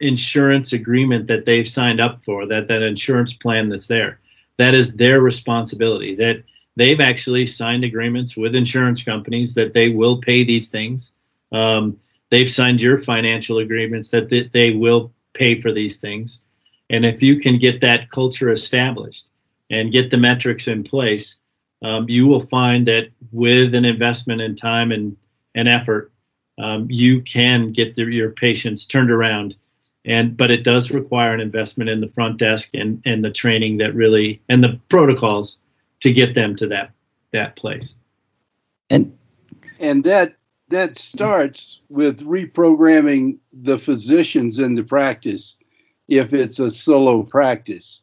insurance 0.00 0.72
agreement 0.72 1.26
that 1.26 1.44
they've 1.44 1.68
signed 1.68 2.00
up 2.00 2.22
for 2.24 2.46
that 2.46 2.68
that 2.68 2.82
insurance 2.82 3.32
plan 3.32 3.68
that's 3.68 3.88
there 3.88 4.20
that 4.56 4.74
is 4.74 4.94
their 4.94 5.20
responsibility 5.20 6.14
that 6.14 6.44
they've 6.78 7.00
actually 7.00 7.44
signed 7.44 7.82
agreements 7.82 8.36
with 8.36 8.54
insurance 8.54 9.02
companies 9.02 9.54
that 9.54 9.74
they 9.74 9.88
will 9.88 10.18
pay 10.18 10.44
these 10.44 10.68
things. 10.68 11.12
Um, 11.50 11.98
they've 12.30 12.50
signed 12.50 12.80
your 12.80 12.98
financial 12.98 13.58
agreements 13.58 14.10
that 14.12 14.30
th- 14.30 14.52
they 14.52 14.70
will 14.70 15.12
pay 15.34 15.60
for 15.60 15.72
these 15.72 15.96
things. 15.96 16.40
And 16.88 17.04
if 17.04 17.20
you 17.20 17.40
can 17.40 17.58
get 17.58 17.80
that 17.80 18.10
culture 18.10 18.52
established 18.52 19.28
and 19.68 19.92
get 19.92 20.12
the 20.12 20.18
metrics 20.18 20.68
in 20.68 20.84
place, 20.84 21.36
um, 21.82 22.08
you 22.08 22.28
will 22.28 22.40
find 22.40 22.86
that 22.86 23.08
with 23.32 23.74
an 23.74 23.84
investment 23.84 24.40
in 24.40 24.54
time 24.54 24.92
and, 24.92 25.16
and 25.56 25.68
effort, 25.68 26.12
um, 26.58 26.88
you 26.88 27.22
can 27.22 27.72
get 27.72 27.96
the, 27.96 28.04
your 28.04 28.30
patients 28.30 28.86
turned 28.86 29.10
around. 29.10 29.56
And 30.04 30.36
but 30.36 30.52
it 30.52 30.62
does 30.62 30.92
require 30.92 31.34
an 31.34 31.40
investment 31.40 31.90
in 31.90 32.00
the 32.00 32.08
front 32.08 32.38
desk 32.38 32.70
and, 32.72 33.02
and 33.04 33.22
the 33.22 33.30
training 33.30 33.78
that 33.78 33.94
really 33.94 34.40
and 34.48 34.62
the 34.62 34.80
protocols 34.88 35.58
to 36.00 36.12
get 36.12 36.34
them 36.34 36.56
to 36.56 36.66
that 36.68 36.92
that 37.32 37.56
place. 37.56 37.94
And 38.90 39.16
and 39.78 40.04
that 40.04 40.34
that 40.68 40.96
starts 40.96 41.80
with 41.88 42.20
reprogramming 42.20 43.38
the 43.52 43.78
physicians 43.78 44.58
in 44.58 44.74
the 44.74 44.82
practice 44.82 45.56
if 46.08 46.32
it's 46.32 46.58
a 46.58 46.70
solo 46.70 47.22
practice. 47.22 48.00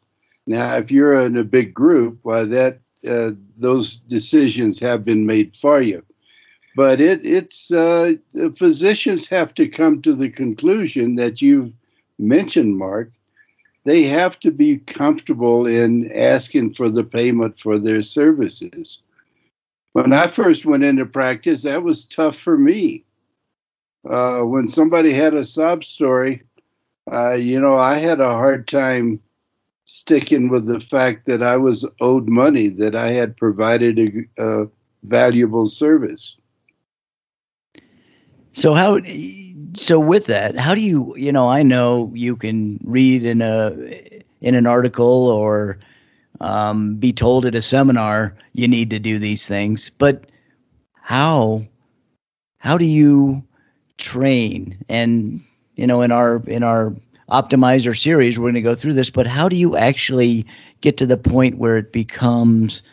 Now, 0.48 0.78
if 0.78 0.92
you're 0.92 1.26
in 1.26 1.38
a 1.38 1.44
big 1.44 1.74
group, 1.74 2.20
well, 2.24 2.48
that 2.48 2.80
uh, 3.08 3.32
those 3.58 3.96
decisions 3.96 4.80
have 4.80 5.04
been 5.04 5.26
made 5.26 5.56
for 5.60 5.82
you. 5.82 6.04
But 6.76 7.00
it, 7.00 7.26
it's 7.26 7.72
uh, 7.72 8.14
physicians 8.58 9.28
have 9.30 9.54
to 9.56 9.68
come 9.68 10.02
to 10.02 10.14
the 10.14 10.30
conclusion 10.30 11.16
that 11.16 11.42
you've 11.42 11.72
mentioned, 12.20 12.78
Mark, 12.78 13.12
they 13.86 14.04
have 14.04 14.40
to 14.42 14.52
be 14.52 14.78
comfortable 14.78 15.68
in 15.68 16.12
asking 16.12 16.74
for 16.74 16.90
the 16.90 17.04
payment 17.04 17.60
for 17.60 17.80
their 17.80 18.04
services. 18.04 19.00
When 19.94 20.12
I 20.12 20.28
first 20.28 20.66
went 20.66 20.84
into 20.84 21.06
practice, 21.06 21.62
that 21.62 21.84
was 21.84 22.04
tough 22.06 22.38
for 22.38 22.58
me. 22.58 23.06
Uh, 24.10 24.42
when 24.42 24.68
somebody 24.68 25.14
had 25.14 25.34
a 25.34 25.46
sob 25.46 25.84
story, 25.84 26.44
uh, 27.12 27.34
you 27.34 27.60
know, 27.60 27.76
I 27.76 28.00
had 28.00 28.20
a 28.20 28.30
hard 28.30 28.68
time 28.68 29.22
sticking 29.86 30.50
with 30.50 30.66
the 30.68 30.80
fact 30.80 31.28
that 31.28 31.44
I 31.44 31.58
was 31.58 31.88
owed 32.02 32.28
money, 32.28 32.70
that 32.70 32.96
I 32.96 33.12
had 33.12 33.38
provided 33.38 34.00
a, 34.00 34.44
a 34.44 34.68
valuable 35.04 35.68
service. 35.68 36.36
So 38.54 38.74
how 38.74 39.00
so 39.76 40.00
with 40.00 40.26
that, 40.28 40.58
how 40.58 40.74
do 40.74 40.82
you 40.82 41.16
you 41.18 41.32
know 41.32 41.50
I 41.50 41.64
know 41.64 42.12
you 42.14 42.36
can 42.36 42.80
read 42.84 43.26
in 43.26 43.42
a 43.42 43.72
in 44.42 44.56
an 44.56 44.68
article 44.68 45.28
or 45.28 45.80
um, 46.42 46.96
be 46.96 47.14
told 47.14 47.46
at 47.46 47.56
a 47.56 47.62
seminar 47.62 48.36
you 48.54 48.68
need 48.68 48.90
to 48.92 49.00
do 49.00 49.20
these 49.20 49.48
things, 49.48 49.90
but 49.90 50.26
how 50.94 51.66
how 52.58 52.78
do 52.78 52.86
you 52.86 53.44
train? 53.98 54.78
And 54.90 55.42
you 55.76 55.88
know 55.88 56.02
in 56.02 56.12
our 56.12 56.42
in 56.48 56.64
our 56.64 56.94
optimizer 57.30 58.00
series 58.00 58.38
we're 58.38 58.46
going 58.46 58.54
to 58.54 58.62
go 58.62 58.76
through 58.76 58.94
this 58.94 59.10
but 59.10 59.26
how 59.26 59.50
do 59.50 59.56
you 59.56 59.76
actually 59.76 60.46
get 60.82 60.96
to 60.98 61.08
the 61.08 61.18
point 61.18 61.58
where 61.58 61.76
it 61.78 61.92
becomes 61.92 62.84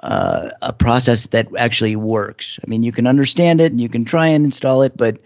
uh, 0.00 0.50
a 0.62 0.72
process 0.72 1.28
that 1.28 1.48
actually 1.56 1.96
works? 1.96 2.58
I 2.64 2.68
mean 2.68 2.82
you 2.82 2.92
can 2.92 3.06
understand 3.06 3.60
it 3.60 3.72
and 3.72 3.80
you 3.80 3.88
can 3.88 4.04
try 4.04 4.28
and 4.28 4.44
install 4.44 4.82
it 4.82 4.96
but 4.96 5.18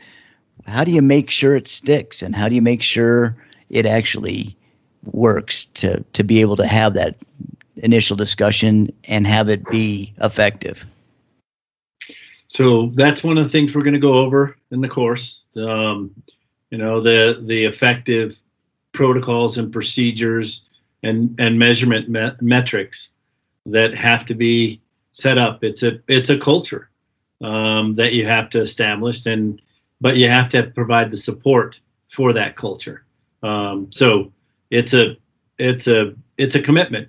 how 0.67 0.85
do 0.85 0.93
you 0.93 1.03
make 1.03 1.31
sure 1.31 1.57
it 1.57 1.69
sticks 1.69 2.23
and 2.23 2.35
how 2.35 2.49
do 2.49 2.55
you 2.55 2.63
make 2.63 2.83
sure 2.83 3.37
it 3.71 3.87
actually 3.87 4.57
works 5.05 5.67
to 5.67 6.03
to 6.13 6.25
be 6.25 6.41
able 6.41 6.57
to 6.57 6.67
have 6.67 6.95
that 6.95 7.17
initial 7.77 8.17
discussion 8.17 8.91
and 9.05 9.27
have 9.27 9.49
it 9.49 9.65
be 9.67 10.15
effective 10.21 10.87
So 12.55 12.93
that's 12.95 13.25
one 13.25 13.37
of 13.37 13.45
the 13.45 13.51
things 13.51 13.75
we're 13.75 13.83
going 13.83 13.95
to 13.95 14.01
go 14.01 14.15
over 14.15 14.57
in 14.71 14.81
the 14.81 14.89
course. 14.89 15.41
Um, 15.57 16.15
you 16.71 16.79
know, 16.79 17.01
the 17.01 17.43
the 17.45 17.65
effective 17.65 18.41
protocols 18.93 19.59
and 19.59 19.73
procedures 19.73 20.65
and 21.03 21.35
and 21.41 21.59
measurement 21.59 22.09
me- 22.09 22.31
metrics 22.41 23.11
that 23.67 23.99
have 23.99 24.25
to 24.27 24.35
be 24.35 24.81
set 25.11 25.37
up. 25.37 25.65
It's 25.65 25.83
a 25.83 25.99
it's 26.07 26.31
a 26.31 26.39
culture 26.39 26.89
um, 27.43 27.97
that 27.97 28.13
you 28.13 28.25
have 28.29 28.51
to 28.51 28.61
establish, 28.61 29.27
and 29.27 29.61
but 30.05 30.19
you 30.19 30.29
have 30.29 30.51
to 30.51 30.63
provide 30.65 31.11
the 31.11 31.17
support 31.17 31.81
for 32.11 32.35
that 32.35 32.57
culture. 32.57 33.07
Um, 33.43 33.91
so 33.91 34.35
it's 34.71 34.93
a 34.93 35.17
it's 35.59 35.89
a 35.89 36.15
it's 36.37 36.57
a 36.57 36.61
commitment 36.61 37.09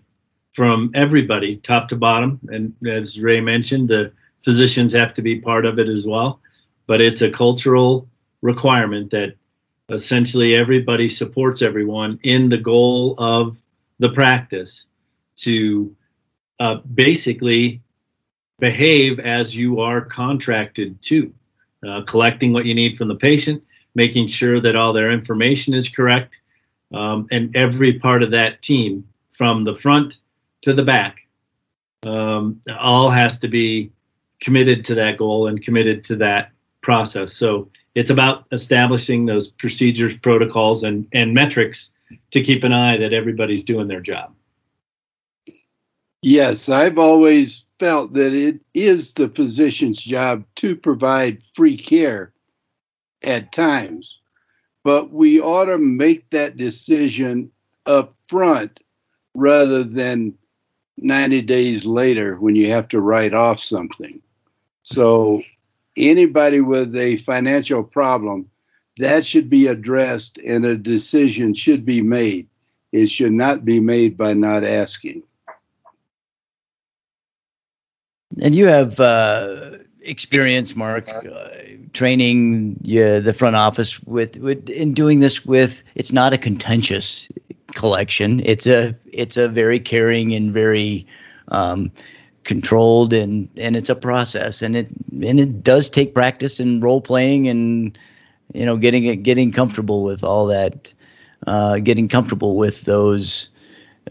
from 0.53 0.91
everybody, 0.93 1.57
top 1.57 1.89
to 1.89 1.97
bottom, 1.97 2.39
and 2.47 2.73
as 2.87 3.19
Ray 3.19 3.41
mentioned, 3.41 3.89
the 3.89 4.13
physicians 4.45 4.93
have 4.93 5.13
to 5.15 5.21
be 5.21 5.41
part 5.41 5.65
of 5.65 5.77
it 5.77 5.89
as 5.89 6.05
well. 6.05 6.39
But 6.87 7.01
it's 7.01 7.21
a 7.21 7.29
cultural 7.29 8.07
requirement 8.41 9.11
that 9.11 9.35
essentially 9.89 10.55
everybody 10.55 11.09
supports 11.09 11.61
everyone 11.61 12.17
in 12.23 12.47
the 12.47 12.57
goal 12.57 13.15
of 13.17 13.61
the 13.99 14.09
practice 14.09 14.85
to 15.47 15.93
uh, 16.61 16.75
basically 16.75 17.81
behave 18.59 19.19
as 19.19 19.53
you 19.53 19.81
are 19.81 19.99
contracted 19.99 21.01
to, 21.01 21.33
uh, 21.87 22.01
collecting 22.03 22.53
what 22.53 22.65
you 22.65 22.73
need 22.73 22.97
from 22.97 23.07
the 23.07 23.15
patient, 23.15 23.63
making 23.93 24.27
sure 24.27 24.59
that 24.61 24.75
all 24.75 24.93
their 24.93 25.11
information 25.11 25.73
is 25.73 25.89
correct, 25.89 26.41
um, 26.93 27.27
and 27.31 27.55
every 27.55 27.99
part 27.99 28.23
of 28.23 28.31
that 28.31 28.61
team, 28.61 29.07
from 29.33 29.63
the 29.63 29.75
front 29.75 30.19
to 30.61 30.73
the 30.73 30.83
back, 30.83 31.27
um, 32.05 32.61
all 32.79 33.09
has 33.09 33.39
to 33.39 33.47
be 33.47 33.91
committed 34.39 34.85
to 34.85 34.95
that 34.95 35.17
goal 35.17 35.47
and 35.47 35.63
committed 35.63 36.03
to 36.05 36.15
that 36.15 36.51
process. 36.81 37.33
So 37.33 37.69
it's 37.95 38.11
about 38.11 38.45
establishing 38.51 39.25
those 39.25 39.47
procedures, 39.47 40.15
protocols, 40.17 40.83
and, 40.83 41.07
and 41.13 41.33
metrics 41.33 41.91
to 42.31 42.41
keep 42.41 42.63
an 42.63 42.73
eye 42.73 42.97
that 42.97 43.13
everybody's 43.13 43.63
doing 43.63 43.87
their 43.87 44.01
job. 44.01 44.33
Yes, 46.21 46.69
I've 46.69 46.97
always 46.97 47.64
felt 47.79 48.13
that 48.13 48.33
it 48.33 48.59
is 48.73 49.13
the 49.13 49.29
physician's 49.29 50.01
job 50.01 50.43
to 50.55 50.75
provide 50.75 51.41
free 51.55 51.77
care 51.77 52.31
at 53.23 53.51
times, 53.51 54.19
but 54.83 55.11
we 55.11 55.39
ought 55.39 55.65
to 55.65 55.77
make 55.77 56.29
that 56.29 56.57
decision 56.57 57.51
up 57.85 58.15
front 58.27 58.79
rather 59.33 59.83
than 59.83 60.33
90 60.97 61.41
days 61.41 61.85
later 61.85 62.35
when 62.35 62.55
you 62.55 62.69
have 62.69 62.87
to 62.89 63.01
write 63.01 63.33
off 63.33 63.59
something. 63.59 64.21
So, 64.83 65.41
anybody 65.97 66.61
with 66.61 66.95
a 66.95 67.17
financial 67.17 67.83
problem, 67.83 68.49
that 68.97 69.25
should 69.25 69.49
be 69.49 69.67
addressed 69.67 70.37
and 70.37 70.65
a 70.65 70.77
decision 70.77 71.53
should 71.53 71.85
be 71.85 72.01
made. 72.01 72.47
It 72.91 73.07
should 73.09 73.33
not 73.33 73.65
be 73.65 73.79
made 73.79 74.15
by 74.15 74.33
not 74.33 74.63
asking. 74.63 75.23
And 78.41 78.55
you 78.55 78.65
have 78.67 78.99
uh, 78.99 79.77
experience, 80.01 80.75
Mark, 80.75 81.07
uh, 81.07 81.49
training 81.93 82.77
uh, 82.83 83.19
the 83.19 83.33
front 83.37 83.55
office 83.55 84.01
with, 84.03 84.37
with 84.37 84.69
in 84.69 84.93
doing 84.93 85.19
this 85.19 85.45
with. 85.45 85.83
It's 85.95 86.11
not 86.11 86.33
a 86.33 86.37
contentious 86.37 87.29
collection. 87.73 88.41
It's 88.43 88.67
a 88.67 88.95
it's 89.11 89.37
a 89.37 89.47
very 89.47 89.79
caring 89.79 90.33
and 90.33 90.53
very 90.53 91.07
um, 91.49 91.91
controlled 92.43 93.13
and 93.13 93.49
and 93.57 93.75
it's 93.75 93.89
a 93.89 93.95
process 93.95 94.61
and 94.61 94.75
it 94.75 94.87
and 95.11 95.39
it 95.39 95.63
does 95.63 95.89
take 95.89 96.13
practice 96.13 96.59
and 96.59 96.81
role 96.81 97.01
playing 97.01 97.47
and 97.47 97.97
you 98.53 98.65
know 98.65 98.77
getting 98.77 99.05
it 99.05 99.17
getting 99.17 99.51
comfortable 99.51 100.03
with 100.03 100.23
all 100.23 100.45
that 100.45 100.93
uh, 101.47 101.79
getting 101.79 102.07
comfortable 102.07 102.55
with 102.55 102.81
those 102.81 103.49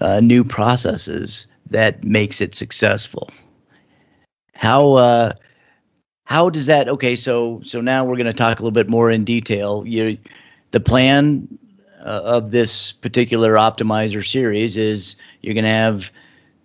uh, 0.01 0.21
new 0.21 0.45
processes 0.45 1.47
that 1.71 2.03
makes 2.05 2.41
it 2.41 2.55
successful 2.55 3.31
how 4.55 4.95
uh, 4.95 5.33
how 6.25 6.51
does 6.51 6.67
that 6.67 6.89
okay 6.89 7.17
so 7.17 7.61
so 7.65 7.81
now 7.81 8.05
we're 8.05 8.17
going 8.17 8.27
to 8.27 8.33
talk 8.33 8.59
a 8.59 8.63
little 8.63 8.73
bit 8.73 8.89
more 8.89 9.11
in 9.11 9.25
detail. 9.25 9.85
You 9.87 10.19
the 10.71 10.81
plan 10.81 11.59
uh, 12.01 12.21
of 12.25 12.51
this 12.51 12.93
particular 12.93 13.55
optimizer 13.55 14.27
series 14.27 14.77
is 14.77 15.17
you're 15.43 15.55
going 15.55 15.65
to 15.65 15.71
have 15.71 16.11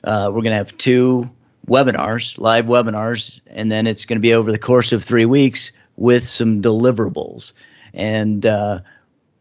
uh, 0.04 0.28
we're 0.28 0.42
going 0.42 0.52
to 0.52 0.58
have 0.58 0.78
two 0.78 1.30
webinars 1.68 2.38
live 2.38 2.66
webinars 2.66 3.42
and 3.48 3.72
then 3.72 3.86
it's 3.86 4.06
going 4.06 4.18
to 4.18 4.22
be 4.22 4.34
over 4.34 4.52
the 4.52 4.60
course 4.60 4.92
of 4.92 5.04
three 5.04 5.26
weeks 5.26 5.72
with 5.96 6.26
some 6.26 6.62
deliverables. 6.62 7.54
And 7.94 8.46
uh, 8.46 8.80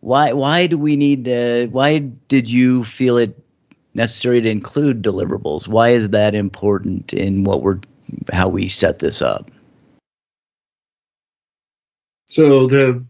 why 0.01 0.33
why 0.33 0.67
do 0.67 0.77
we 0.77 0.97
need 0.97 1.25
to, 1.27 1.69
why 1.71 1.99
did 1.99 2.51
you 2.51 2.85
feel 2.85 3.17
it 3.17 3.39
necessary 3.95 4.41
to 4.41 4.51
include 4.51 5.03
deliverables? 5.03 5.67
Why 5.67 5.91
is 5.91 6.11
that 6.11 6.35
important 6.35 7.13
in 7.13 7.45
what 7.45 7.63
we're 7.63 7.81
how 8.33 8.49
we 8.49 8.69
set 8.69 8.99
this 8.99 9.23
up. 9.23 9.51
So 12.27 12.67
the 12.67 13.05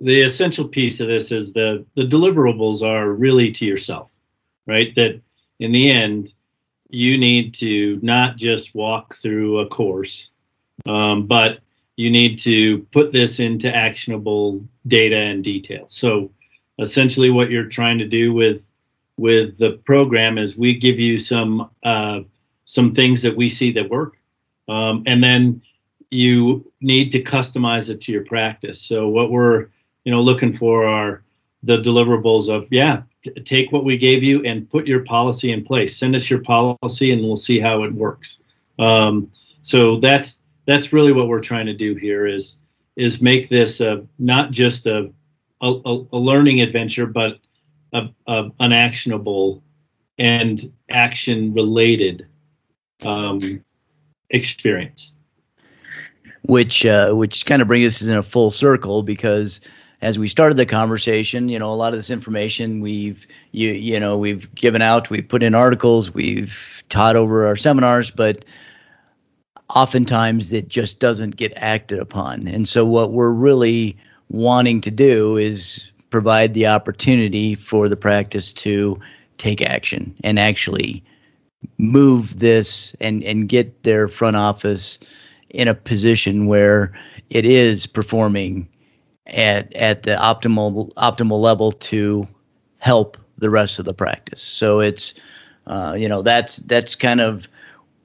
the 0.00 0.22
essential 0.22 0.68
piece 0.68 1.00
of 1.00 1.08
this 1.08 1.32
is 1.32 1.52
the 1.52 1.84
the 1.94 2.02
deliverables 2.02 2.82
are 2.82 3.10
really 3.10 3.52
to 3.52 3.64
yourself 3.66 4.10
right? 4.66 4.94
That 4.96 5.20
in 5.58 5.72
the 5.72 5.90
end 5.90 6.34
you 6.88 7.18
need 7.18 7.54
to 7.54 7.98
not 8.02 8.36
just 8.36 8.74
walk 8.74 9.14
through 9.16 9.60
a 9.60 9.66
course 9.66 10.30
um, 10.86 11.26
but 11.26 11.60
you 11.96 12.10
need 12.10 12.38
to 12.40 12.80
put 12.92 13.12
this 13.12 13.40
into 13.40 13.74
actionable 13.74 14.62
data 14.86 15.16
and 15.16 15.42
details. 15.42 15.92
So 15.92 16.30
essentially 16.78 17.30
what 17.30 17.50
you're 17.50 17.68
trying 17.68 17.98
to 17.98 18.06
do 18.06 18.32
with 18.32 18.70
with 19.18 19.56
the 19.56 19.80
program 19.84 20.36
is 20.36 20.58
we 20.58 20.78
give 20.78 21.00
you 21.00 21.16
some 21.16 21.70
uh, 21.82 22.20
some 22.66 22.92
things 22.92 23.22
that 23.22 23.36
we 23.36 23.48
see 23.48 23.72
that 23.72 23.88
work. 23.88 24.18
Um, 24.68 25.04
and 25.06 25.22
then 25.22 25.62
you 26.10 26.70
need 26.80 27.12
to 27.12 27.22
customize 27.22 27.88
it 27.88 28.00
to 28.02 28.12
your 28.12 28.24
practice. 28.24 28.80
So 28.80 29.08
what 29.08 29.30
we're 29.30 29.68
you 30.04 30.12
know 30.12 30.20
looking 30.20 30.52
for 30.52 30.86
are 30.86 31.22
the 31.62 31.78
deliverables 31.78 32.48
of 32.48 32.68
yeah 32.70 33.02
t- 33.22 33.32
take 33.42 33.72
what 33.72 33.84
we 33.84 33.96
gave 33.96 34.22
you 34.22 34.44
and 34.44 34.68
put 34.68 34.86
your 34.86 35.04
policy 35.04 35.52
in 35.52 35.64
place. 35.64 35.96
Send 35.96 36.14
us 36.14 36.28
your 36.28 36.40
policy 36.40 37.12
and 37.12 37.22
we'll 37.22 37.36
see 37.36 37.58
how 37.58 37.84
it 37.84 37.92
works. 37.92 38.38
Um, 38.78 39.32
so 39.62 39.98
that's 39.98 40.42
that's 40.66 40.92
really 40.92 41.12
what 41.12 41.28
we're 41.28 41.40
trying 41.40 41.66
to 41.66 41.74
do 41.74 41.94
here 41.94 42.26
is 42.26 42.58
is 42.96 43.20
make 43.20 43.48
this 43.48 43.80
a, 43.80 44.06
not 44.18 44.50
just 44.50 44.86
a, 44.86 45.12
a, 45.60 45.66
a 46.12 46.18
learning 46.18 46.60
adventure 46.60 47.06
but 47.06 47.38
a, 47.92 48.08
a, 48.26 48.50
an 48.60 48.72
actionable 48.72 49.62
and 50.18 50.72
action 50.88 51.52
related 51.52 52.26
um, 53.02 53.64
experience 54.30 55.12
which 56.46 56.86
uh, 56.86 57.12
which 57.12 57.44
kind 57.44 57.60
of 57.60 57.68
brings 57.68 58.02
us 58.02 58.08
in 58.08 58.16
a 58.16 58.22
full 58.22 58.50
circle 58.50 59.02
because 59.02 59.60
as 60.02 60.18
we 60.18 60.28
started 60.28 60.56
the 60.56 60.66
conversation, 60.66 61.48
you 61.48 61.58
know, 61.58 61.70
a 61.70 61.74
lot 61.74 61.92
of 61.92 61.98
this 61.98 62.10
information 62.10 62.80
we've 62.80 63.26
you 63.52 63.70
you 63.70 63.98
know 63.98 64.16
we've 64.16 64.52
given 64.54 64.82
out, 64.82 65.10
we've 65.10 65.28
put 65.28 65.42
in 65.42 65.54
articles, 65.54 66.14
we've 66.14 66.84
taught 66.88 67.16
over 67.16 67.46
our 67.46 67.56
seminars, 67.56 68.10
but 68.10 68.44
oftentimes 69.70 70.52
it 70.52 70.68
just 70.68 71.00
doesn't 71.00 71.36
get 71.36 71.52
acted 71.56 71.98
upon. 71.98 72.46
And 72.46 72.68
so 72.68 72.84
what 72.84 73.12
we're 73.12 73.32
really 73.32 73.96
wanting 74.30 74.80
to 74.82 74.90
do 74.90 75.36
is 75.36 75.90
provide 76.10 76.54
the 76.54 76.68
opportunity 76.68 77.56
for 77.56 77.88
the 77.88 77.96
practice 77.96 78.52
to 78.52 79.00
take 79.38 79.60
action 79.60 80.14
and 80.22 80.38
actually 80.38 81.02
move 81.78 82.38
this 82.38 82.94
and 83.00 83.22
and 83.22 83.48
get 83.48 83.82
their 83.82 84.08
front 84.08 84.36
office 84.36 84.98
in 85.50 85.68
a 85.68 85.74
position 85.74 86.46
where 86.46 86.92
it 87.30 87.44
is 87.44 87.86
performing 87.86 88.68
at 89.26 89.72
at 89.74 90.02
the 90.02 90.16
optimal 90.16 90.92
optimal 90.94 91.40
level 91.40 91.72
to 91.72 92.26
help 92.78 93.16
the 93.38 93.50
rest 93.50 93.78
of 93.78 93.84
the 93.84 93.94
practice. 93.94 94.40
So 94.40 94.80
it's 94.80 95.14
uh, 95.66 95.96
you 95.98 96.08
know 96.08 96.22
that's 96.22 96.56
that's 96.56 96.94
kind 96.94 97.20
of 97.20 97.48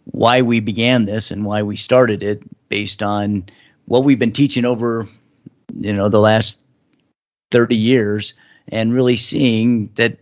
why 0.05 0.41
we 0.41 0.59
began 0.59 1.05
this 1.05 1.31
and 1.31 1.45
why 1.45 1.61
we 1.61 1.75
started 1.75 2.23
it 2.23 2.43
based 2.69 3.03
on 3.03 3.45
what 3.85 4.03
we've 4.03 4.19
been 4.19 4.31
teaching 4.31 4.65
over 4.65 5.07
you 5.79 5.93
know 5.93 6.09
the 6.09 6.19
last 6.19 6.63
30 7.51 7.75
years 7.75 8.33
and 8.69 8.93
really 8.93 9.15
seeing 9.15 9.89
that 9.95 10.17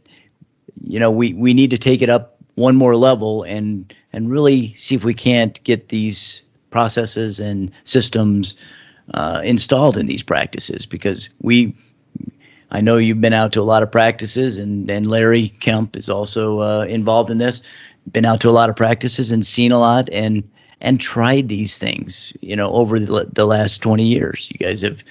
you 0.81 0.99
know 0.99 1.11
we 1.11 1.33
we 1.33 1.53
need 1.53 1.71
to 1.71 1.77
take 1.77 2.01
it 2.01 2.09
up 2.09 2.38
one 2.59 2.75
more 2.75 2.95
level 2.95 3.43
and 3.43 3.93
and 4.13 4.29
really 4.29 4.73
see 4.73 4.95
if 4.95 5.03
we 5.03 5.13
can't 5.13 5.63
get 5.63 5.89
these 5.89 6.41
processes 6.71 7.39
and 7.39 7.71
systems 7.83 8.55
uh, 9.13 9.41
installed 9.43 9.97
in 9.97 10.05
these 10.05 10.23
practices 10.23 10.85
because 10.85 11.29
we 11.41 11.75
I 12.71 12.81
know 12.81 12.97
you've 12.97 13.21
been 13.21 13.33
out 13.33 13.53
to 13.53 13.61
a 13.61 13.63
lot 13.63 13.81
of 13.81 13.91
practices 13.91 14.59
and 14.59 14.89
and 14.89 15.07
Larry 15.07 15.49
Kemp 15.59 15.95
is 15.95 16.09
also 16.09 16.59
uh, 16.59 16.85
involved 16.87 17.31
in 17.31 17.37
this 17.37 17.61
been 18.11 18.25
out 18.25 18.41
to 18.41 18.49
a 18.49 18.51
lot 18.51 18.69
of 18.69 18.75
practices 18.75 19.31
and 19.31 19.45
seen 19.45 19.71
a 19.71 19.79
lot 19.79 20.09
and 20.11 20.49
and 20.81 20.99
tried 20.99 21.49
these 21.49 21.77
things, 21.77 22.31
you 22.39 22.55
know, 22.55 22.71
over 22.71 22.99
the, 22.99 23.29
the 23.33 23.45
last 23.45 23.81
20 23.81 24.05
years. 24.05 24.49
You 24.49 24.65
guys 24.65 24.81
have 24.81 25.03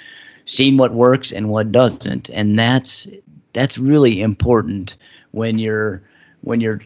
seen 0.47 0.79
what 0.79 0.95
works 0.95 1.31
and 1.31 1.51
what 1.51 1.73
doesn't, 1.73 2.31
and 2.31 2.59
that's 2.59 3.07
that's 3.53 3.79
really 3.79 4.23
important 4.23 4.97
when 5.33 5.59
you're 5.59 6.03
when 6.41 6.61
you're 6.61 6.81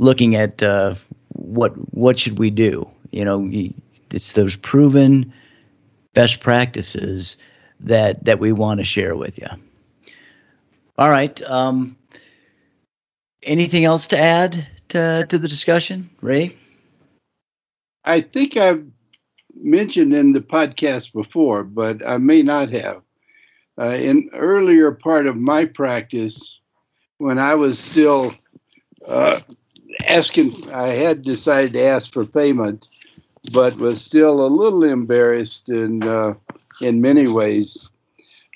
looking 0.00 0.34
at 0.34 0.62
uh, 0.62 0.94
what 1.28 1.72
what 1.94 2.18
should 2.18 2.38
we 2.38 2.50
do. 2.50 2.90
You 3.10 3.24
know, 3.24 3.48
it's 4.10 4.32
those 4.32 4.56
proven 4.56 5.32
best 6.14 6.40
practices 6.40 7.36
that 7.80 8.24
that 8.24 8.40
we 8.40 8.52
want 8.52 8.78
to 8.78 8.84
share 8.84 9.14
with 9.14 9.38
you. 9.38 9.46
All 10.98 11.10
right. 11.10 11.40
Um, 11.42 11.96
anything 13.42 13.84
else 13.84 14.08
to 14.08 14.18
add 14.18 14.66
to 14.88 15.26
to 15.28 15.38
the 15.38 15.48
discussion, 15.48 16.10
Ray? 16.20 16.56
I 18.04 18.22
think 18.22 18.56
I've 18.56 18.86
mentioned 19.54 20.14
in 20.14 20.32
the 20.32 20.40
podcast 20.40 21.12
before, 21.12 21.62
but 21.62 22.06
I 22.06 22.16
may 22.18 22.42
not 22.42 22.70
have. 22.70 23.02
Uh, 23.78 23.96
in 23.96 24.30
earlier 24.34 24.92
part 24.92 25.26
of 25.26 25.36
my 25.36 25.64
practice, 25.64 26.60
when 27.18 27.38
I 27.38 27.54
was 27.54 27.78
still 27.78 28.34
uh, 29.06 29.40
asking, 30.06 30.70
I 30.72 30.88
had 30.88 31.22
decided 31.22 31.72
to 31.74 31.82
ask 31.82 32.12
for 32.12 32.24
payment, 32.24 32.86
but 33.52 33.78
was 33.78 34.02
still 34.02 34.44
a 34.44 34.48
little 34.48 34.84
embarrassed 34.84 35.68
in 35.68 36.02
uh, 36.02 36.34
in 36.80 37.00
many 37.00 37.28
ways. 37.28 37.88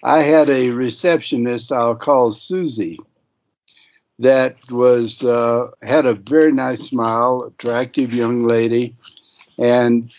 I 0.03 0.23
had 0.23 0.51
a 0.51 0.71
receptionist 0.71 1.73
I'll 1.73 1.97
call 1.97 2.33
Susie 2.33 2.99
that 4.19 4.57
was 4.71 5.23
uh, 5.25 5.71
had 5.83 6.07
a 6.07 6.15
very 6.15 6.53
nice 6.53 6.83
smile, 6.83 7.53
attractive 7.55 8.13
young 8.15 8.47
lady, 8.47 8.95
and 9.59 10.11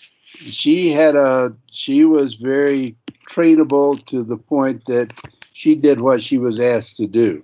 she 0.49 0.89
had 0.89 1.15
a 1.15 1.55
she 1.71 2.03
was 2.03 2.35
very 2.35 2.95
trainable 3.29 4.03
to 4.07 4.23
the 4.23 4.37
point 4.37 4.85
that 4.85 5.13
she 5.53 5.75
did 5.75 6.01
what 6.01 6.21
she 6.21 6.37
was 6.37 6.59
asked 6.59 6.97
to 6.97 7.07
do 7.07 7.43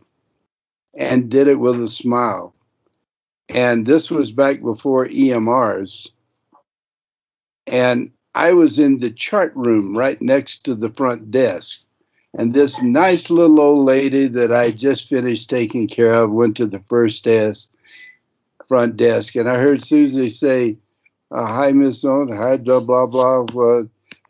and 0.98 1.30
did 1.30 1.48
it 1.48 1.60
with 1.60 1.82
a 1.82 1.88
smile. 1.88 2.54
And 3.54 3.86
this 3.86 4.10
was 4.10 4.32
back 4.32 4.62
before 4.62 5.08
EMRs. 5.08 6.10
And 7.68 8.12
I 8.34 8.54
was 8.54 8.80
in 8.80 9.00
the 9.00 9.12
chart 9.12 9.52
room 9.56 9.98
right 9.98 10.22
next 10.22 10.64
to 10.66 10.76
the 10.76 10.92
front 10.92 11.32
desk. 11.32 11.82
And 12.34 12.54
this 12.54 12.82
nice 12.82 13.30
little 13.30 13.60
old 13.60 13.86
lady 13.86 14.28
that 14.28 14.54
I 14.54 14.72
just 14.72 15.10
finished 15.10 15.50
taking 15.50 15.90
care 15.90 16.14
of 16.14 16.32
went 16.32 16.56
to 16.58 16.68
the 16.68 16.84
first 16.88 17.26
desk, 17.26 17.70
front 18.70 18.96
desk. 18.96 19.36
And 19.36 19.50
I 19.50 19.58
heard 19.58 19.84
Susie 19.84 20.30
say, 20.30 20.78
uh, 21.30 21.46
Hi, 21.46 21.74
Miss 21.74 22.00
Zone. 22.00 22.32
Hi, 22.34 22.56
blah, 22.56 22.80
blah, 22.80 23.06
blah. 23.06 23.44
blah. 23.44 23.82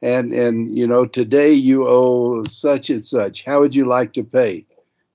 And, 0.02 0.34
and, 0.34 0.76
you 0.76 0.88
know, 0.88 1.06
today 1.06 1.52
you 1.52 1.88
owe 1.88 2.44
such 2.46 2.90
and 2.90 3.06
such. 3.06 3.46
How 3.46 3.60
would 3.60 3.76
you 3.76 3.86
like 3.86 4.14
to 4.14 4.24
pay? 4.24 4.66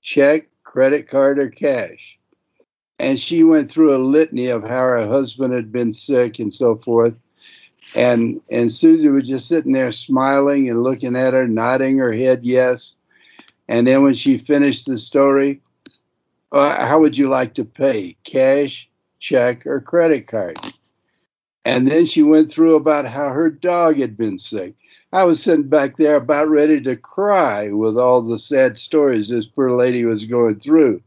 Check, 0.01 0.47
credit 0.63 1.09
card, 1.09 1.39
or 1.39 1.49
cash? 1.49 2.17
And 2.99 3.19
she 3.19 3.43
went 3.43 3.69
through 3.69 3.95
a 3.95 4.03
litany 4.03 4.47
of 4.47 4.63
how 4.63 4.79
her 4.79 5.07
husband 5.07 5.53
had 5.53 5.71
been 5.71 5.93
sick 5.93 6.39
and 6.39 6.53
so 6.53 6.77
forth 6.77 7.13
and 7.95 8.41
and 8.49 8.71
Susie 8.71 9.07
was 9.07 9.27
just 9.27 9.47
sitting 9.47 9.71
there 9.71 9.91
smiling 9.91 10.69
and 10.69 10.83
looking 10.83 11.15
at 11.15 11.33
her, 11.33 11.47
nodding 11.47 11.97
her 11.97 12.11
head 12.11 12.41
yes. 12.43 12.95
And 13.67 13.87
then 13.87 14.03
when 14.03 14.13
she 14.13 14.37
finished 14.37 14.85
the 14.85 14.97
story, 14.97 15.61
uh, 16.51 16.85
how 16.85 16.99
would 16.99 17.17
you 17.17 17.29
like 17.29 17.53
to 17.55 17.65
pay? 17.65 18.15
Cash, 18.23 18.89
check, 19.19 19.65
or 19.65 19.81
credit 19.81 20.27
card? 20.27 20.57
And 21.65 21.87
then 21.87 22.05
she 22.05 22.23
went 22.23 22.49
through 22.49 22.75
about 22.75 23.05
how 23.05 23.29
her 23.29 23.49
dog 23.49 23.99
had 23.99 24.15
been 24.15 24.37
sick. 24.37 24.73
I 25.11 25.25
was 25.25 25.43
sitting 25.43 25.67
back 25.67 25.97
there 25.97 26.15
about 26.15 26.47
ready 26.47 26.79
to 26.81 26.95
cry 26.95 27.69
with 27.69 27.97
all 27.97 28.21
the 28.21 28.39
sad 28.39 28.79
stories 28.79 29.27
this 29.27 29.45
poor 29.45 29.71
lady 29.71 30.05
was 30.05 30.23
going 30.23 30.59
through. 30.59 31.01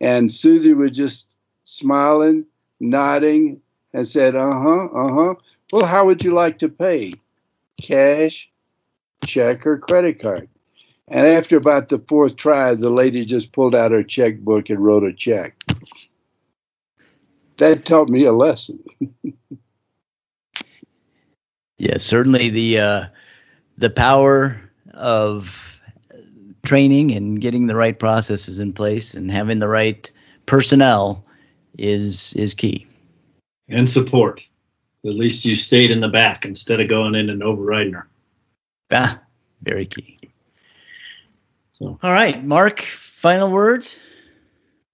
And 0.00 0.32
Susie 0.32 0.74
was 0.74 0.90
just 0.92 1.28
smiling, 1.64 2.46
nodding, 2.80 3.60
and 3.92 4.06
said, 4.06 4.36
uh 4.36 4.52
huh, 4.52 4.86
uh 4.86 5.12
huh. 5.12 5.34
Well, 5.72 5.86
how 5.86 6.06
would 6.06 6.22
you 6.22 6.34
like 6.34 6.58
to 6.58 6.68
pay? 6.68 7.14
Cash, 7.80 8.50
check, 9.24 9.66
or 9.66 9.78
credit 9.78 10.20
card? 10.20 10.48
And 11.08 11.26
after 11.26 11.56
about 11.56 11.88
the 11.88 11.98
fourth 11.98 12.36
try, 12.36 12.74
the 12.74 12.90
lady 12.90 13.24
just 13.24 13.52
pulled 13.52 13.74
out 13.74 13.92
her 13.92 14.02
checkbook 14.02 14.70
and 14.70 14.78
wrote 14.78 15.04
a 15.04 15.12
check. 15.12 15.54
That 17.58 17.84
taught 17.84 18.08
me 18.08 18.24
a 18.24 18.32
lesson. 18.32 18.82
yeah, 21.78 21.98
certainly 21.98 22.50
the 22.50 22.80
uh, 22.80 23.06
the 23.78 23.90
power 23.90 24.60
of 24.92 25.75
training 26.66 27.12
and 27.12 27.40
getting 27.40 27.66
the 27.66 27.76
right 27.76 27.98
processes 27.98 28.60
in 28.60 28.72
place 28.72 29.14
and 29.14 29.30
having 29.30 29.58
the 29.58 29.68
right 29.68 30.10
personnel 30.44 31.24
is 31.78 32.32
is 32.34 32.54
key. 32.54 32.86
And 33.68 33.88
support. 33.88 34.46
At 35.04 35.14
least 35.14 35.44
you 35.44 35.54
stayed 35.54 35.90
in 35.90 36.00
the 36.00 36.08
back 36.08 36.44
instead 36.44 36.80
of 36.80 36.88
going 36.88 37.14
in 37.14 37.30
and 37.30 37.42
overriding 37.42 37.92
her. 37.92 38.08
Ah, 38.90 39.20
very 39.62 39.86
key. 39.86 40.18
So, 41.72 41.98
all 42.02 42.12
right, 42.12 42.44
Mark. 42.44 42.80
Final 42.82 43.52
words. 43.52 43.98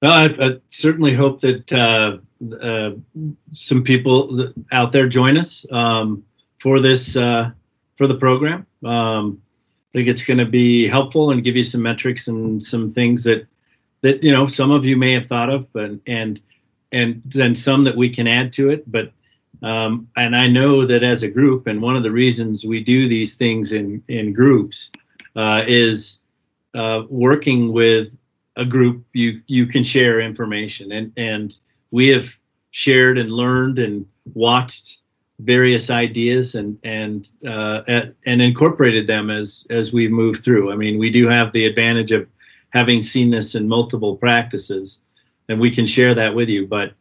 Well, 0.00 0.12
I, 0.12 0.24
I 0.24 0.56
certainly 0.70 1.14
hope 1.14 1.42
that 1.42 1.72
uh, 1.72 2.18
uh, 2.60 2.90
some 3.52 3.84
people 3.84 4.52
out 4.72 4.92
there 4.92 5.08
join 5.08 5.36
us 5.36 5.64
um, 5.70 6.24
for 6.58 6.80
this 6.80 7.16
uh, 7.16 7.50
for 7.94 8.06
the 8.06 8.16
program. 8.16 8.66
Um, 8.84 9.42
I 9.92 9.98
think 9.98 10.08
it's 10.08 10.24
going 10.24 10.38
to 10.38 10.46
be 10.46 10.88
helpful 10.88 11.30
and 11.30 11.44
give 11.44 11.54
you 11.54 11.62
some 11.62 11.82
metrics 11.82 12.26
and 12.26 12.62
some 12.62 12.92
things 12.92 13.24
that 13.24 13.46
that 14.00 14.24
you 14.24 14.32
know 14.32 14.46
some 14.46 14.70
of 14.70 14.86
you 14.86 14.96
may 14.96 15.12
have 15.12 15.26
thought 15.26 15.50
of, 15.50 15.70
but 15.72 15.90
and 16.06 16.40
and 16.90 17.22
then 17.26 17.54
some 17.54 17.84
that 17.84 17.96
we 17.96 18.08
can 18.08 18.26
add 18.26 18.54
to 18.54 18.70
it. 18.70 18.90
But 18.90 19.12
um, 19.62 20.08
and 20.16 20.34
I 20.34 20.46
know 20.46 20.86
that 20.86 21.02
as 21.02 21.22
a 21.22 21.30
group, 21.30 21.66
and 21.66 21.82
one 21.82 21.94
of 21.96 22.02
the 22.02 22.10
reasons 22.10 22.64
we 22.64 22.82
do 22.82 23.06
these 23.06 23.34
things 23.34 23.72
in 23.72 24.02
in 24.08 24.32
groups 24.32 24.90
uh, 25.36 25.62
is 25.66 26.20
uh, 26.74 27.02
working 27.10 27.72
with 27.72 28.16
a 28.56 28.64
group. 28.64 29.04
You 29.12 29.42
you 29.46 29.66
can 29.66 29.84
share 29.84 30.20
information, 30.20 30.90
and 30.90 31.12
and 31.18 31.58
we 31.90 32.08
have 32.08 32.34
shared 32.70 33.18
and 33.18 33.30
learned 33.30 33.78
and 33.78 34.06
watched 34.32 35.01
various 35.44 35.90
ideas 35.90 36.54
and 36.54 36.78
and 36.84 37.28
uh, 37.46 37.82
and 38.26 38.42
incorporated 38.42 39.06
them 39.06 39.30
as 39.30 39.66
as 39.70 39.92
we 39.92 40.08
move 40.08 40.40
through. 40.42 40.72
I 40.72 40.76
mean, 40.76 40.98
we 40.98 41.10
do 41.10 41.28
have 41.28 41.52
the 41.52 41.66
advantage 41.66 42.12
of 42.12 42.28
having 42.70 43.02
seen 43.02 43.30
this 43.30 43.54
in 43.54 43.68
multiple 43.68 44.16
practices, 44.16 45.00
and 45.48 45.60
we 45.60 45.70
can 45.70 45.86
share 45.86 46.14
that 46.14 46.34
with 46.34 46.48
you. 46.48 46.66
But 46.66 46.92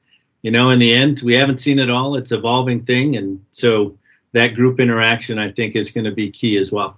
you 0.42 0.52
know, 0.52 0.70
in 0.72 0.80
the 0.80 0.94
end, 0.94 1.22
we 1.22 1.36
haven't 1.36 1.60
seen 1.60 1.80
it 1.80 1.90
all. 1.90 2.16
It's 2.16 2.32
evolving 2.32 2.86
thing, 2.86 3.16
and 3.16 3.44
so 3.52 3.98
that 4.34 4.56
group 4.56 4.80
interaction, 4.80 5.38
I 5.38 5.52
think, 5.52 5.76
is 5.76 5.92
going 5.92 6.06
to 6.06 6.12
be 6.12 6.32
key 6.32 6.58
as 6.58 6.72
well. 6.72 6.98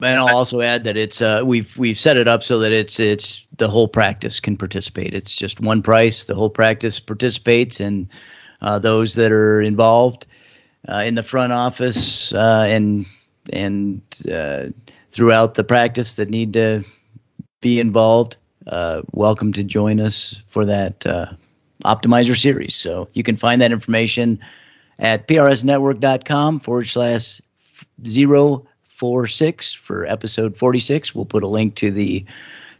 And 0.00 0.20
I'll 0.20 0.36
also 0.36 0.60
add 0.60 0.84
that 0.84 0.96
it's 0.96 1.22
uh, 1.22 1.40
we've 1.44 1.74
we've 1.78 1.98
set 1.98 2.18
it 2.18 2.28
up 2.28 2.42
so 2.42 2.58
that 2.58 2.72
it's 2.72 3.00
it's 3.00 3.46
the 3.56 3.68
whole 3.68 3.88
practice 3.88 4.40
can 4.40 4.56
participate. 4.56 5.14
It's 5.14 5.34
just 5.34 5.60
one 5.60 5.82
price. 5.82 6.26
The 6.26 6.34
whole 6.34 6.50
practice 6.50 7.00
participates, 7.00 7.80
and 7.80 8.08
uh, 8.60 8.78
those 8.78 9.14
that 9.14 9.32
are 9.32 9.60
involved 9.60 10.26
uh, 10.88 11.02
in 11.06 11.14
the 11.14 11.22
front 11.22 11.52
office 11.52 12.32
uh, 12.32 12.66
and 12.68 13.06
and 13.52 14.02
uh, 14.30 14.66
throughout 15.12 15.54
the 15.54 15.64
practice 15.64 16.16
that 16.16 16.28
need 16.28 16.52
to 16.52 16.84
be 17.60 17.78
involved, 17.80 18.36
uh, 18.66 19.02
welcome 19.12 19.52
to 19.52 19.62
join 19.64 20.00
us 20.00 20.42
for 20.48 20.66
that 20.66 21.00
optimizer 21.84 22.36
series. 22.36 22.74
So 22.74 23.08
you 23.12 23.22
can 23.22 23.36
find 23.36 23.60
that 23.62 23.72
information 23.72 24.40
at 24.98 25.28
prsnetwork.com 25.28 26.60
forward 26.60 26.88
slash 26.88 27.40
zero 28.06 28.66
four 28.96 29.26
six 29.26 29.72
for 29.72 30.06
episode 30.06 30.56
46. 30.56 31.14
We'll 31.14 31.26
put 31.26 31.42
a 31.42 31.48
link 31.48 31.74
to 31.76 31.90
the 31.90 32.24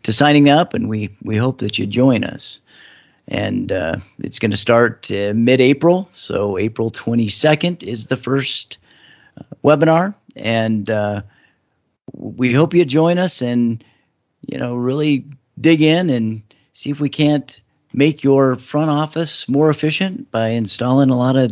to 0.02 0.12
signing 0.12 0.48
up, 0.48 0.74
and 0.74 0.88
we 0.88 1.14
we 1.22 1.36
hope 1.36 1.58
that 1.58 1.78
you 1.78 1.86
join 1.86 2.24
us. 2.24 2.58
And 3.28 3.72
uh, 3.72 3.96
it's 4.18 4.38
going 4.38 4.52
to 4.52 4.56
start 4.56 5.10
uh, 5.10 5.32
mid-April, 5.34 6.08
so 6.12 6.58
April 6.58 6.90
22nd 6.90 7.82
is 7.82 8.06
the 8.06 8.16
first 8.16 8.78
uh, 9.38 9.42
webinar, 9.64 10.14
and 10.36 10.88
uh, 10.88 11.22
we 12.12 12.52
hope 12.52 12.74
you 12.74 12.84
join 12.84 13.18
us 13.18 13.42
and 13.42 13.82
you 14.46 14.58
know 14.58 14.76
really 14.76 15.24
dig 15.60 15.82
in 15.82 16.10
and 16.10 16.42
see 16.72 16.90
if 16.90 17.00
we 17.00 17.08
can't 17.08 17.60
make 17.92 18.22
your 18.22 18.56
front 18.56 18.90
office 18.90 19.48
more 19.48 19.70
efficient 19.70 20.30
by 20.30 20.48
installing 20.48 21.10
a 21.10 21.16
lot 21.16 21.36
of 21.36 21.50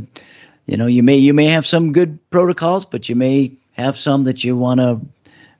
you 0.66 0.76
know 0.76 0.86
you 0.86 1.02
may 1.02 1.16
you 1.16 1.34
may 1.34 1.46
have 1.46 1.66
some 1.66 1.92
good 1.92 2.18
protocols 2.30 2.84
but 2.84 3.08
you 3.08 3.16
may 3.16 3.52
have 3.72 3.96
some 3.96 4.24
that 4.24 4.44
you 4.44 4.56
want 4.56 4.78
to 4.78 5.00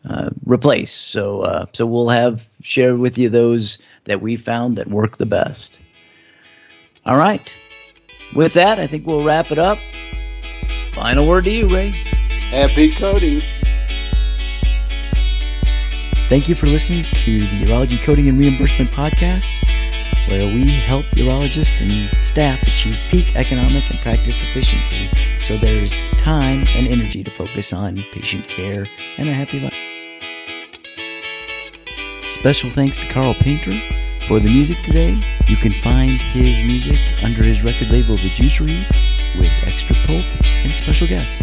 uh, 0.08 0.30
replace. 0.44 0.92
So 0.92 1.42
uh, 1.42 1.66
so 1.72 1.86
we'll 1.86 2.10
have 2.10 2.46
shared 2.62 2.98
with 2.98 3.18
you 3.18 3.28
those 3.28 3.78
that 4.04 4.20
we 4.20 4.36
found 4.36 4.76
that 4.76 4.88
work 4.88 5.16
the 5.16 5.26
best 5.26 5.80
all 7.06 7.16
right 7.16 7.54
with 8.34 8.52
that 8.54 8.78
i 8.78 8.86
think 8.86 9.06
we'll 9.06 9.24
wrap 9.24 9.50
it 9.50 9.58
up 9.58 9.78
Final 10.94 11.26
word 11.26 11.44
to 11.44 11.50
you, 11.50 11.66
Ray. 11.68 11.88
Happy 12.50 12.88
coding. 12.92 13.40
Thank 16.28 16.48
you 16.48 16.54
for 16.54 16.66
listening 16.66 17.02
to 17.02 17.40
the 17.40 17.64
Urology 17.64 18.00
Coding 18.00 18.28
and 18.28 18.38
Reimbursement 18.38 18.90
Podcast, 18.90 19.50
where 20.28 20.54
we 20.54 20.70
help 20.70 21.04
urologists 21.16 21.80
and 21.80 22.24
staff 22.24 22.62
achieve 22.62 22.96
peak 23.10 23.34
economic 23.34 23.90
and 23.90 23.98
practice 24.00 24.40
efficiency 24.40 25.10
so 25.38 25.58
there's 25.58 26.00
time 26.12 26.64
and 26.76 26.86
energy 26.86 27.24
to 27.24 27.30
focus 27.32 27.72
on 27.72 27.96
patient 28.12 28.46
care 28.46 28.86
and 29.18 29.28
a 29.28 29.32
happy 29.32 29.58
life. 29.58 29.74
Special 32.34 32.70
thanks 32.70 32.98
to 32.98 33.08
Carl 33.08 33.34
Painter 33.34 33.72
for 34.26 34.40
the 34.40 34.48
music 34.48 34.78
today. 34.82 35.14
You 35.46 35.56
can 35.56 35.72
find 35.72 36.10
his 36.10 36.66
music 36.66 36.98
under 37.22 37.42
his 37.42 37.62
record 37.62 37.90
label, 37.90 38.16
The 38.16 38.30
Juicery, 38.30 38.88
with 39.38 39.50
extra 39.66 39.94
pulp 40.06 40.24
and 40.64 40.72
special 40.72 41.06
guests. 41.06 41.42